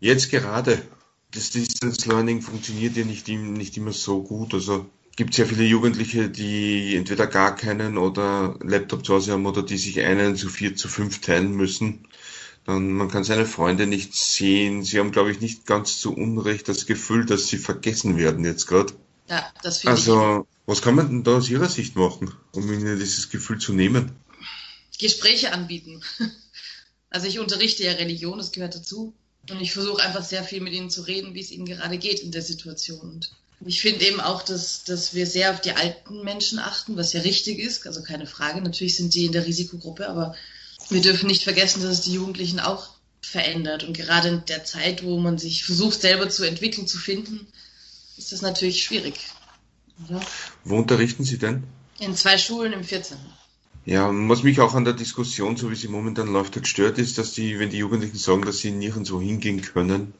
Jetzt 0.00 0.30
gerade. 0.30 0.82
Das 1.30 1.50
Distance 1.50 2.08
Learning 2.08 2.42
funktioniert 2.42 2.96
ja 2.96 3.04
nicht, 3.04 3.28
nicht 3.28 3.76
immer 3.76 3.92
so 3.92 4.22
gut. 4.22 4.52
Also 4.52 4.86
gibt 5.14 5.34
sehr 5.34 5.46
viele 5.46 5.62
Jugendliche, 5.62 6.28
die 6.28 6.96
entweder 6.96 7.28
gar 7.28 7.54
keinen 7.54 7.98
oder 7.98 8.58
Laptop 8.62 9.06
zu 9.06 9.14
Hause 9.14 9.32
haben 9.32 9.46
oder 9.46 9.62
die 9.62 9.78
sich 9.78 10.00
einen 10.00 10.34
zu 10.34 10.48
vier, 10.48 10.74
zu 10.74 10.88
fünf 10.88 11.20
teilen 11.20 11.52
müssen. 11.52 12.08
Dann, 12.64 12.90
man 12.90 13.08
kann 13.08 13.22
seine 13.22 13.46
Freunde 13.46 13.86
nicht 13.86 14.12
sehen. 14.12 14.82
Sie 14.82 14.98
haben, 14.98 15.12
glaube 15.12 15.30
ich, 15.30 15.40
nicht 15.40 15.66
ganz 15.66 16.00
zu 16.00 16.16
Unrecht 16.16 16.68
das 16.68 16.86
Gefühl, 16.86 17.26
dass 17.26 17.46
sie 17.46 17.58
vergessen 17.58 18.16
werden 18.16 18.44
jetzt 18.44 18.66
gerade. 18.66 18.92
Ja, 19.28 19.52
das 19.62 19.78
finde 19.78 19.92
also, 19.92 20.40
ich. 20.40 20.46
was 20.66 20.82
kann 20.82 20.94
man 20.94 21.08
denn 21.08 21.24
da 21.24 21.36
aus 21.36 21.48
Ihrer 21.48 21.68
Sicht 21.68 21.96
machen, 21.96 22.32
um 22.52 22.72
Ihnen 22.72 22.98
dieses 22.98 23.30
Gefühl 23.30 23.58
zu 23.58 23.72
nehmen? 23.72 24.12
Gespräche 24.98 25.52
anbieten. 25.52 26.02
Also 27.10 27.26
ich 27.26 27.38
unterrichte 27.38 27.84
ja 27.84 27.92
Religion, 27.92 28.36
das 28.36 28.52
gehört 28.52 28.74
dazu. 28.74 29.14
Und 29.48 29.62
ich 29.62 29.72
versuche 29.72 30.02
einfach 30.02 30.22
sehr 30.22 30.44
viel 30.44 30.60
mit 30.60 30.74
ihnen 30.74 30.90
zu 30.90 31.02
reden, 31.02 31.34
wie 31.34 31.40
es 31.40 31.50
ihnen 31.50 31.64
gerade 31.64 31.96
geht 31.96 32.20
in 32.20 32.32
der 32.32 32.42
Situation. 32.42 33.24
Und 33.60 33.66
ich 33.66 33.80
finde 33.80 34.04
eben 34.04 34.20
auch, 34.20 34.42
dass, 34.42 34.84
dass 34.84 35.14
wir 35.14 35.26
sehr 35.26 35.52
auf 35.52 35.60
die 35.60 35.72
alten 35.72 36.22
Menschen 36.22 36.58
achten, 36.58 36.96
was 36.96 37.12
ja 37.12 37.22
richtig 37.22 37.58
ist, 37.58 37.86
also 37.86 38.02
keine 38.02 38.26
Frage. 38.26 38.60
Natürlich 38.60 38.96
sind 38.96 39.14
die 39.14 39.24
in 39.24 39.32
der 39.32 39.46
Risikogruppe, 39.46 40.08
aber 40.08 40.34
wir 40.90 41.00
dürfen 41.00 41.26
nicht 41.26 41.44
vergessen, 41.44 41.82
dass 41.82 41.92
es 41.92 42.00
die 42.02 42.12
Jugendlichen 42.12 42.60
auch 42.60 42.90
verändert. 43.22 43.84
Und 43.84 43.96
gerade 43.96 44.28
in 44.28 44.44
der 44.44 44.64
Zeit, 44.64 45.02
wo 45.02 45.18
man 45.18 45.38
sich 45.38 45.64
versucht, 45.64 46.00
selber 46.00 46.28
zu 46.28 46.44
entwickeln, 46.44 46.86
zu 46.86 46.98
finden, 46.98 47.46
ist 48.18 48.32
das 48.32 48.42
natürlich 48.42 48.82
schwierig. 48.82 49.14
Oder? 50.08 50.20
Wo 50.64 50.76
unterrichten 50.76 51.24
Sie 51.24 51.38
denn? 51.38 51.64
In 51.98 52.14
zwei 52.14 52.38
Schulen 52.38 52.72
im 52.72 52.84
14. 52.84 53.16
Ja, 53.84 54.10
was 54.12 54.42
mich 54.42 54.60
auch 54.60 54.74
an 54.74 54.84
der 54.84 54.92
Diskussion, 54.92 55.56
so 55.56 55.70
wie 55.70 55.74
sie 55.74 55.88
momentan 55.88 56.30
läuft, 56.30 56.56
hat 56.56 56.64
gestört, 56.64 56.98
ist, 56.98 57.16
dass 57.16 57.32
die, 57.32 57.58
wenn 57.58 57.70
die 57.70 57.78
Jugendlichen 57.78 58.18
sagen, 58.18 58.42
dass 58.42 58.58
sie 58.58 58.70
nirgendwo 58.70 59.20
hingehen 59.20 59.62
können, 59.62 60.12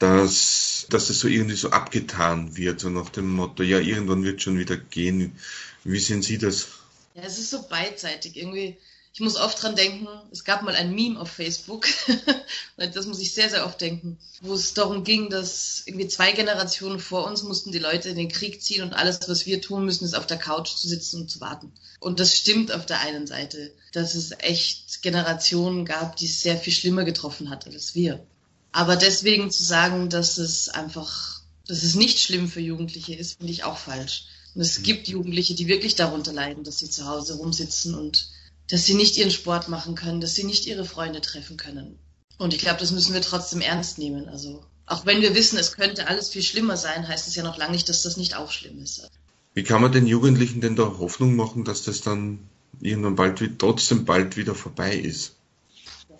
dass, 0.00 0.86
dass 0.90 1.06
das 1.06 1.20
so 1.20 1.28
irgendwie 1.28 1.54
so 1.54 1.70
abgetan 1.70 2.56
wird, 2.56 2.80
so 2.80 2.90
nach 2.90 3.08
dem 3.10 3.30
Motto, 3.30 3.62
ja, 3.62 3.78
irgendwann 3.78 4.24
wird 4.24 4.42
schon 4.42 4.58
wieder 4.58 4.76
gehen. 4.76 5.38
Wie 5.84 6.00
sehen 6.00 6.22
Sie 6.22 6.38
das? 6.38 6.68
Ja, 7.14 7.22
es 7.22 7.38
ist 7.38 7.50
so 7.50 7.68
beidseitig. 7.68 8.36
Irgendwie, 8.36 8.76
ich 9.18 9.20
muss 9.20 9.34
oft 9.34 9.60
dran 9.60 9.74
denken, 9.74 10.06
es 10.30 10.44
gab 10.44 10.62
mal 10.62 10.76
ein 10.76 10.94
Meme 10.94 11.18
auf 11.18 11.28
Facebook, 11.28 11.88
das 12.76 13.06
muss 13.06 13.18
ich 13.18 13.34
sehr, 13.34 13.50
sehr 13.50 13.66
oft 13.66 13.80
denken, 13.80 14.16
wo 14.42 14.54
es 14.54 14.74
darum 14.74 15.02
ging, 15.02 15.28
dass 15.28 15.82
irgendwie 15.86 16.06
zwei 16.06 16.30
Generationen 16.30 17.00
vor 17.00 17.26
uns 17.26 17.42
mussten 17.42 17.72
die 17.72 17.80
Leute 17.80 18.10
in 18.10 18.14
den 18.14 18.28
Krieg 18.28 18.62
ziehen 18.62 18.84
und 18.84 18.92
alles, 18.92 19.28
was 19.28 19.44
wir 19.44 19.60
tun 19.60 19.84
müssen, 19.84 20.04
ist 20.04 20.14
auf 20.14 20.28
der 20.28 20.38
Couch 20.38 20.68
zu 20.68 20.86
sitzen 20.86 21.22
und 21.22 21.32
zu 21.32 21.40
warten. 21.40 21.72
Und 21.98 22.20
das 22.20 22.36
stimmt 22.36 22.70
auf 22.70 22.86
der 22.86 23.00
einen 23.00 23.26
Seite, 23.26 23.72
dass 23.90 24.14
es 24.14 24.30
echt 24.38 25.02
Generationen 25.02 25.84
gab, 25.84 26.14
die 26.14 26.26
es 26.26 26.40
sehr 26.40 26.56
viel 26.56 26.72
schlimmer 26.72 27.02
getroffen 27.02 27.50
hat 27.50 27.66
als 27.66 27.96
wir. 27.96 28.24
Aber 28.70 28.94
deswegen 28.94 29.50
zu 29.50 29.64
sagen, 29.64 30.10
dass 30.10 30.38
es 30.38 30.68
einfach, 30.68 31.40
dass 31.66 31.82
es 31.82 31.96
nicht 31.96 32.20
schlimm 32.20 32.46
für 32.46 32.60
Jugendliche 32.60 33.16
ist, 33.16 33.38
finde 33.38 33.52
ich 33.52 33.64
auch 33.64 33.78
falsch. 33.78 34.26
Und 34.54 34.60
es 34.60 34.84
gibt 34.84 35.08
Jugendliche, 35.08 35.56
die 35.56 35.66
wirklich 35.66 35.96
darunter 35.96 36.32
leiden, 36.32 36.62
dass 36.62 36.78
sie 36.78 36.88
zu 36.88 37.06
Hause 37.06 37.34
rumsitzen 37.34 37.96
und 37.96 38.28
dass 38.68 38.84
sie 38.84 38.94
nicht 38.94 39.16
ihren 39.16 39.30
Sport 39.30 39.68
machen 39.68 39.94
können, 39.94 40.20
dass 40.20 40.34
sie 40.34 40.44
nicht 40.44 40.66
ihre 40.66 40.84
Freunde 40.84 41.20
treffen 41.20 41.56
können. 41.56 41.98
Und 42.36 42.54
ich 42.54 42.60
glaube, 42.60 42.80
das 42.80 42.92
müssen 42.92 43.14
wir 43.14 43.20
trotzdem 43.20 43.60
ernst 43.60 43.98
nehmen. 43.98 44.28
Also 44.28 44.62
auch 44.86 45.06
wenn 45.06 45.20
wir 45.20 45.34
wissen, 45.34 45.58
es 45.58 45.72
könnte 45.72 46.06
alles 46.06 46.30
viel 46.30 46.42
schlimmer 46.42 46.76
sein, 46.76 47.08
heißt 47.08 47.28
es 47.28 47.34
ja 47.34 47.42
noch 47.42 47.58
lange 47.58 47.72
nicht, 47.72 47.88
dass 47.88 48.02
das 48.02 48.16
nicht 48.16 48.36
auch 48.36 48.52
schlimm 48.52 48.80
ist. 48.82 49.08
Wie 49.54 49.64
kann 49.64 49.82
man 49.82 49.92
den 49.92 50.06
Jugendlichen 50.06 50.60
denn 50.60 50.76
da 50.76 50.84
Hoffnung 50.98 51.34
machen, 51.34 51.64
dass 51.64 51.82
das 51.82 52.00
dann 52.00 52.38
irgendwann 52.80 53.16
bald 53.16 53.58
trotzdem 53.58 54.04
bald 54.04 54.36
wieder 54.36 54.54
vorbei 54.54 54.94
ist? 54.94 55.32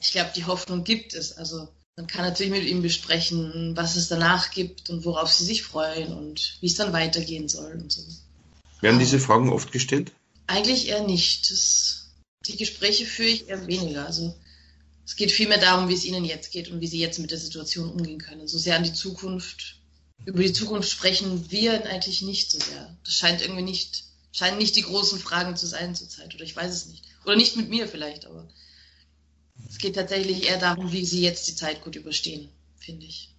Ich 0.00 0.12
glaube, 0.12 0.30
die 0.34 0.44
Hoffnung 0.46 0.84
gibt 0.84 1.14
es. 1.14 1.36
Also 1.36 1.68
man 1.96 2.06
kann 2.06 2.22
natürlich 2.22 2.52
mit 2.52 2.64
ihm 2.64 2.82
besprechen, 2.82 3.72
was 3.76 3.96
es 3.96 4.08
danach 4.08 4.50
gibt 4.50 4.90
und 4.90 5.04
worauf 5.04 5.32
sie 5.32 5.44
sich 5.44 5.62
freuen 5.62 6.12
und 6.12 6.56
wie 6.60 6.66
es 6.66 6.76
dann 6.76 6.92
weitergehen 6.92 7.48
soll 7.48 7.72
und 7.72 7.92
so. 7.92 8.02
Werden 8.80 9.00
diese 9.00 9.18
Fragen 9.18 9.50
oft 9.50 9.72
gestellt? 9.72 10.12
Eigentlich 10.46 10.88
eher 10.88 11.02
nicht. 11.02 11.50
Das 11.50 11.97
die 12.48 12.56
Gespräche 12.56 13.04
führe 13.06 13.28
ich 13.28 13.48
eher 13.48 13.66
weniger. 13.66 14.06
Also 14.06 14.34
es 15.04 15.16
geht 15.16 15.30
vielmehr 15.30 15.58
darum, 15.58 15.88
wie 15.88 15.94
es 15.94 16.04
ihnen 16.04 16.24
jetzt 16.24 16.50
geht 16.50 16.68
und 16.70 16.80
wie 16.80 16.86
sie 16.86 16.98
jetzt 16.98 17.18
mit 17.18 17.30
der 17.30 17.38
Situation 17.38 17.90
umgehen 17.90 18.18
können. 18.18 18.48
So 18.48 18.58
sehr 18.58 18.76
an 18.76 18.84
die 18.84 18.92
Zukunft. 18.92 19.76
Über 20.24 20.42
die 20.42 20.52
Zukunft 20.52 20.90
sprechen 20.90 21.50
wir 21.50 21.86
eigentlich 21.86 22.22
nicht 22.22 22.50
so 22.50 22.58
sehr. 22.58 22.96
Das 23.04 23.14
scheint 23.14 23.40
irgendwie 23.40 23.62
nicht, 23.62 24.04
scheinen 24.32 24.58
nicht 24.58 24.76
die 24.76 24.82
großen 24.82 25.18
Fragen 25.18 25.56
zu 25.56 25.66
sein 25.66 25.94
zurzeit. 25.94 26.34
Oder 26.34 26.44
ich 26.44 26.56
weiß 26.56 26.72
es 26.72 26.86
nicht. 26.86 27.04
Oder 27.24 27.36
nicht 27.36 27.56
mit 27.56 27.68
mir 27.68 27.86
vielleicht, 27.86 28.26
aber 28.26 28.48
es 29.68 29.78
geht 29.78 29.94
tatsächlich 29.94 30.44
eher 30.44 30.58
darum, 30.58 30.92
wie 30.92 31.04
sie 31.04 31.20
jetzt 31.20 31.48
die 31.48 31.54
Zeit 31.54 31.82
gut 31.82 31.96
überstehen, 31.96 32.48
finde 32.78 33.06
ich. 33.06 33.34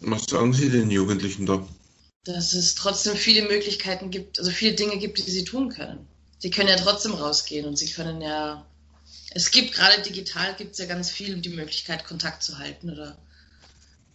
Was 0.00 0.24
sagen 0.24 0.52
Sie 0.52 0.68
den 0.68 0.90
Jugendlichen 0.90 1.46
da? 1.46 1.66
Dass 2.24 2.52
es 2.54 2.74
trotzdem 2.74 3.16
viele 3.16 3.42
Möglichkeiten 3.42 4.10
gibt, 4.10 4.38
also 4.38 4.50
viele 4.50 4.74
Dinge 4.74 4.98
gibt, 4.98 5.18
die 5.18 5.30
sie 5.30 5.44
tun 5.44 5.68
können 5.68 6.06
Sie 6.42 6.50
können 6.50 6.68
ja 6.68 6.74
trotzdem 6.76 7.14
rausgehen 7.14 7.66
und 7.66 7.76
sie 7.76 7.88
können 7.88 8.20
ja, 8.20 8.66
es 9.30 9.52
gibt 9.52 9.74
gerade 9.74 10.02
digital 10.02 10.56
gibt 10.56 10.72
es 10.72 10.78
ja 10.78 10.86
ganz 10.86 11.08
viel 11.08 11.36
die 11.36 11.50
Möglichkeit, 11.50 12.04
Kontakt 12.04 12.42
zu 12.42 12.58
halten 12.58 12.90
oder 12.90 13.16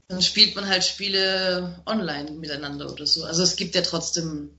dann 0.10 0.22
spielt 0.22 0.54
man 0.54 0.68
halt 0.68 0.84
Spiele 0.84 1.82
online 1.86 2.32
miteinander 2.32 2.92
oder 2.92 3.06
so. 3.08 3.24
Also 3.24 3.44
es 3.44 3.56
gibt 3.56 3.76
ja 3.76 3.82
trotzdem, 3.82 4.50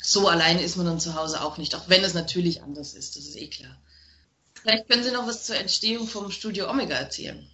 so 0.00 0.28
alleine 0.28 0.62
ist 0.62 0.76
man 0.76 0.86
dann 0.86 1.00
zu 1.00 1.16
Hause 1.16 1.42
auch 1.42 1.58
nicht, 1.58 1.74
auch 1.74 1.88
wenn 1.88 2.04
es 2.04 2.14
natürlich 2.14 2.62
anders 2.62 2.94
ist, 2.94 3.16
das 3.16 3.24
ist 3.24 3.34
eh 3.36 3.48
klar. 3.48 3.76
Vielleicht 4.62 4.88
können 4.88 5.02
Sie 5.02 5.10
noch 5.10 5.26
was 5.26 5.46
zur 5.46 5.56
Entstehung 5.56 6.06
vom 6.06 6.30
Studio 6.30 6.70
Omega 6.70 6.94
erzählen. 6.94 7.44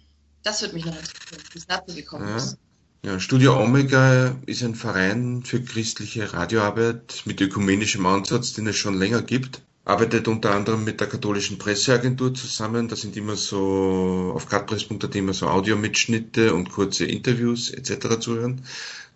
Das 0.43 0.61
würde 0.61 0.75
mich 0.75 0.85
noch 0.85 0.95
interessieren, 0.95 1.43
wie 1.51 1.57
es 1.57 1.65
dazu 1.65 1.95
gekommen 1.95 2.29
Ja. 2.29 2.37
ist. 2.37 2.57
Ja, 3.03 3.19
Studio 3.19 3.61
Omega 3.61 4.35
ist 4.47 4.63
ein 4.63 4.73
Verein 4.73 5.43
für 5.43 5.61
christliche 5.61 6.33
Radioarbeit 6.33 7.21
mit 7.25 7.39
ökumenischem 7.39 8.05
Ansatz, 8.05 8.53
den 8.53 8.67
es 8.67 8.75
schon 8.75 8.97
länger 8.97 9.21
gibt. 9.21 9.61
Arbeitet 9.85 10.27
unter 10.27 10.53
anderem 10.53 10.83
mit 10.83 10.99
der 10.99 11.07
katholischen 11.07 11.59
Presseagentur 11.59 12.33
zusammen. 12.33 12.87
Da 12.87 12.95
sind 12.95 13.15
immer 13.15 13.35
so 13.35 14.33
auf 14.35 14.47
gradpress.at 14.47 15.15
immer 15.15 15.33
so 15.33 15.47
Audiomitschnitte 15.47 16.53
und 16.53 16.71
kurze 16.71 17.05
Interviews 17.05 17.69
etc. 17.69 18.19
zu 18.19 18.35
hören. 18.35 18.63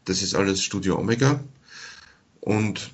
Das 0.05 0.21
ist 0.21 0.35
alles 0.35 0.63
Studio 0.63 0.97
Omega. 0.97 1.43
Und 2.39 2.91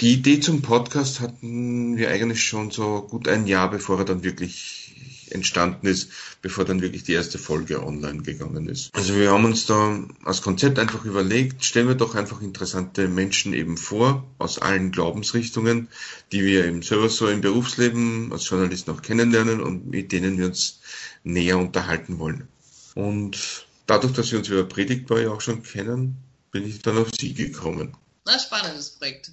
die 0.00 0.14
Idee 0.14 0.40
zum 0.40 0.62
Podcast 0.62 1.20
hatten 1.20 1.96
wir 1.96 2.10
eigentlich 2.10 2.42
schon 2.42 2.72
so 2.72 3.02
gut 3.02 3.28
ein 3.28 3.46
Jahr, 3.46 3.70
bevor 3.70 4.00
er 4.00 4.04
dann 4.04 4.24
wirklich 4.24 4.83
entstanden 5.32 5.86
ist, 5.86 6.10
bevor 6.42 6.64
dann 6.64 6.82
wirklich 6.82 7.04
die 7.04 7.12
erste 7.12 7.38
Folge 7.38 7.82
online 7.82 8.22
gegangen 8.22 8.68
ist. 8.68 8.94
Also 8.94 9.14
wir 9.16 9.30
haben 9.30 9.44
uns 9.44 9.66
da 9.66 10.02
als 10.24 10.42
Konzept 10.42 10.78
einfach 10.78 11.04
überlegt, 11.04 11.64
stellen 11.64 11.88
wir 11.88 11.94
doch 11.94 12.14
einfach 12.14 12.40
interessante 12.42 13.08
Menschen 13.08 13.54
eben 13.54 13.76
vor, 13.76 14.26
aus 14.38 14.58
allen 14.58 14.90
Glaubensrichtungen, 14.90 15.88
die 16.32 16.44
wir 16.44 16.66
eben 16.66 16.82
selber 16.82 17.08
so 17.08 17.28
im 17.28 17.40
Berufsleben 17.40 18.32
als 18.32 18.48
Journalisten 18.48 18.90
auch 18.90 19.02
kennenlernen 19.02 19.60
und 19.60 19.88
mit 19.88 20.12
denen 20.12 20.38
wir 20.38 20.46
uns 20.46 20.80
näher 21.22 21.58
unterhalten 21.58 22.18
wollen. 22.18 22.48
Und 22.94 23.66
dadurch, 23.86 24.12
dass 24.12 24.30
wir 24.30 24.38
uns 24.38 24.48
über 24.48 24.64
Predigtbar 24.64 25.20
ja 25.20 25.30
auch 25.30 25.40
schon 25.40 25.62
kennen, 25.62 26.16
bin 26.50 26.66
ich 26.66 26.80
dann 26.82 26.98
auf 26.98 27.10
Sie 27.18 27.34
gekommen. 27.34 27.96
Na, 28.24 28.38
spannendes 28.38 28.90
Projekt. 28.90 29.30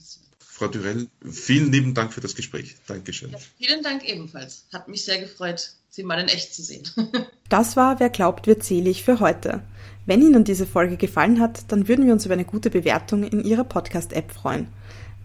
Frau 0.62 0.68
Dürell, 0.68 1.08
vielen 1.28 1.72
lieben 1.72 1.96
Dank 1.96 2.14
für 2.14 2.22
das 2.22 2.36
Gespräch. 2.36 2.76
Dankeschön. 2.86 3.32
Ja, 3.32 3.40
vielen 3.58 3.82
Dank 3.82 4.08
ebenfalls. 4.08 4.66
Hat 4.72 4.88
mich 4.88 5.04
sehr 5.04 5.18
gefreut, 5.20 5.72
Sie 5.90 6.04
mal 6.04 6.20
in 6.20 6.28
echt 6.28 6.54
zu 6.54 6.62
sehen. 6.62 6.84
Das 7.50 7.76
war 7.76 8.00
Wer 8.00 8.12
glaubt, 8.12 8.46
wird 8.46 8.64
selig 8.64 9.04
für 9.04 9.20
heute. 9.20 9.64
Wenn 10.06 10.22
Ihnen 10.22 10.44
diese 10.44 10.68
Folge 10.68 10.98
gefallen 10.98 11.40
hat, 11.40 11.64
dann 11.70 11.88
würden 11.88 12.06
wir 12.06 12.14
uns 12.14 12.26
über 12.26 12.36
eine 12.36 12.46
gute 12.46 12.70
Bewertung 12.70 13.24
in 13.24 13.44
Ihrer 13.44 13.64
Podcast-App 13.64 14.32
freuen. 14.32 14.68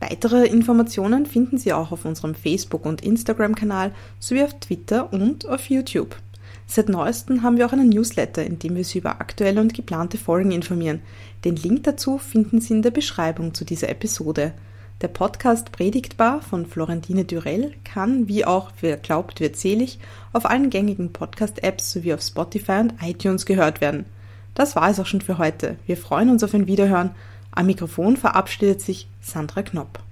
Weitere 0.00 0.46
Informationen 0.46 1.26
finden 1.26 1.58
Sie 1.58 1.74
auch 1.74 1.92
auf 1.92 2.06
unserem 2.06 2.34
Facebook- 2.34 2.86
und 2.86 3.02
Instagram-Kanal 3.02 3.94
sowie 4.18 4.42
auf 4.42 4.58
Twitter 4.58 5.12
und 5.12 5.46
auf 5.46 5.68
YouTube. 5.68 6.16
Seit 6.66 6.88
neuestem 6.88 7.42
haben 7.42 7.58
wir 7.58 7.66
auch 7.66 7.74
einen 7.74 7.90
Newsletter, 7.90 8.42
in 8.42 8.58
dem 8.58 8.74
wir 8.74 8.84
Sie 8.84 9.00
über 9.00 9.20
aktuelle 9.20 9.60
und 9.60 9.74
geplante 9.74 10.16
Folgen 10.16 10.50
informieren. 10.50 11.02
Den 11.44 11.56
Link 11.56 11.84
dazu 11.84 12.16
finden 12.16 12.62
Sie 12.62 12.72
in 12.72 12.80
der 12.80 12.90
Beschreibung 12.90 13.52
zu 13.52 13.66
dieser 13.66 13.90
Episode. 13.90 14.54
Der 15.02 15.08
Podcast 15.08 15.72
Predigtbar 15.72 16.40
von 16.40 16.64
Florentine 16.64 17.26
Dürell 17.26 17.74
kann, 17.84 18.28
wie 18.28 18.46
auch 18.46 18.70
Wer 18.80 18.96
glaubt, 18.96 19.40
wird 19.40 19.56
selig, 19.56 19.98
auf 20.32 20.46
allen 20.46 20.70
gängigen 20.70 21.12
Podcast-Apps 21.12 21.92
sowie 21.92 22.14
auf 22.14 22.22
Spotify 22.22 22.80
und 22.80 22.94
iTunes 23.02 23.44
gehört 23.44 23.82
werden. 23.82 24.06
Das 24.54 24.74
war 24.74 24.88
es 24.88 24.98
auch 24.98 25.04
schon 25.04 25.20
für 25.20 25.36
heute. 25.36 25.76
Wir 25.84 25.98
freuen 25.98 26.30
uns 26.30 26.42
auf 26.42 26.54
ein 26.54 26.66
Wiederhören. 26.66 27.10
Am 27.50 27.66
Mikrofon 27.66 28.16
verabschiedet 28.16 28.80
sich 28.80 29.06
Sandra 29.20 29.62
Knopp. 29.62 30.05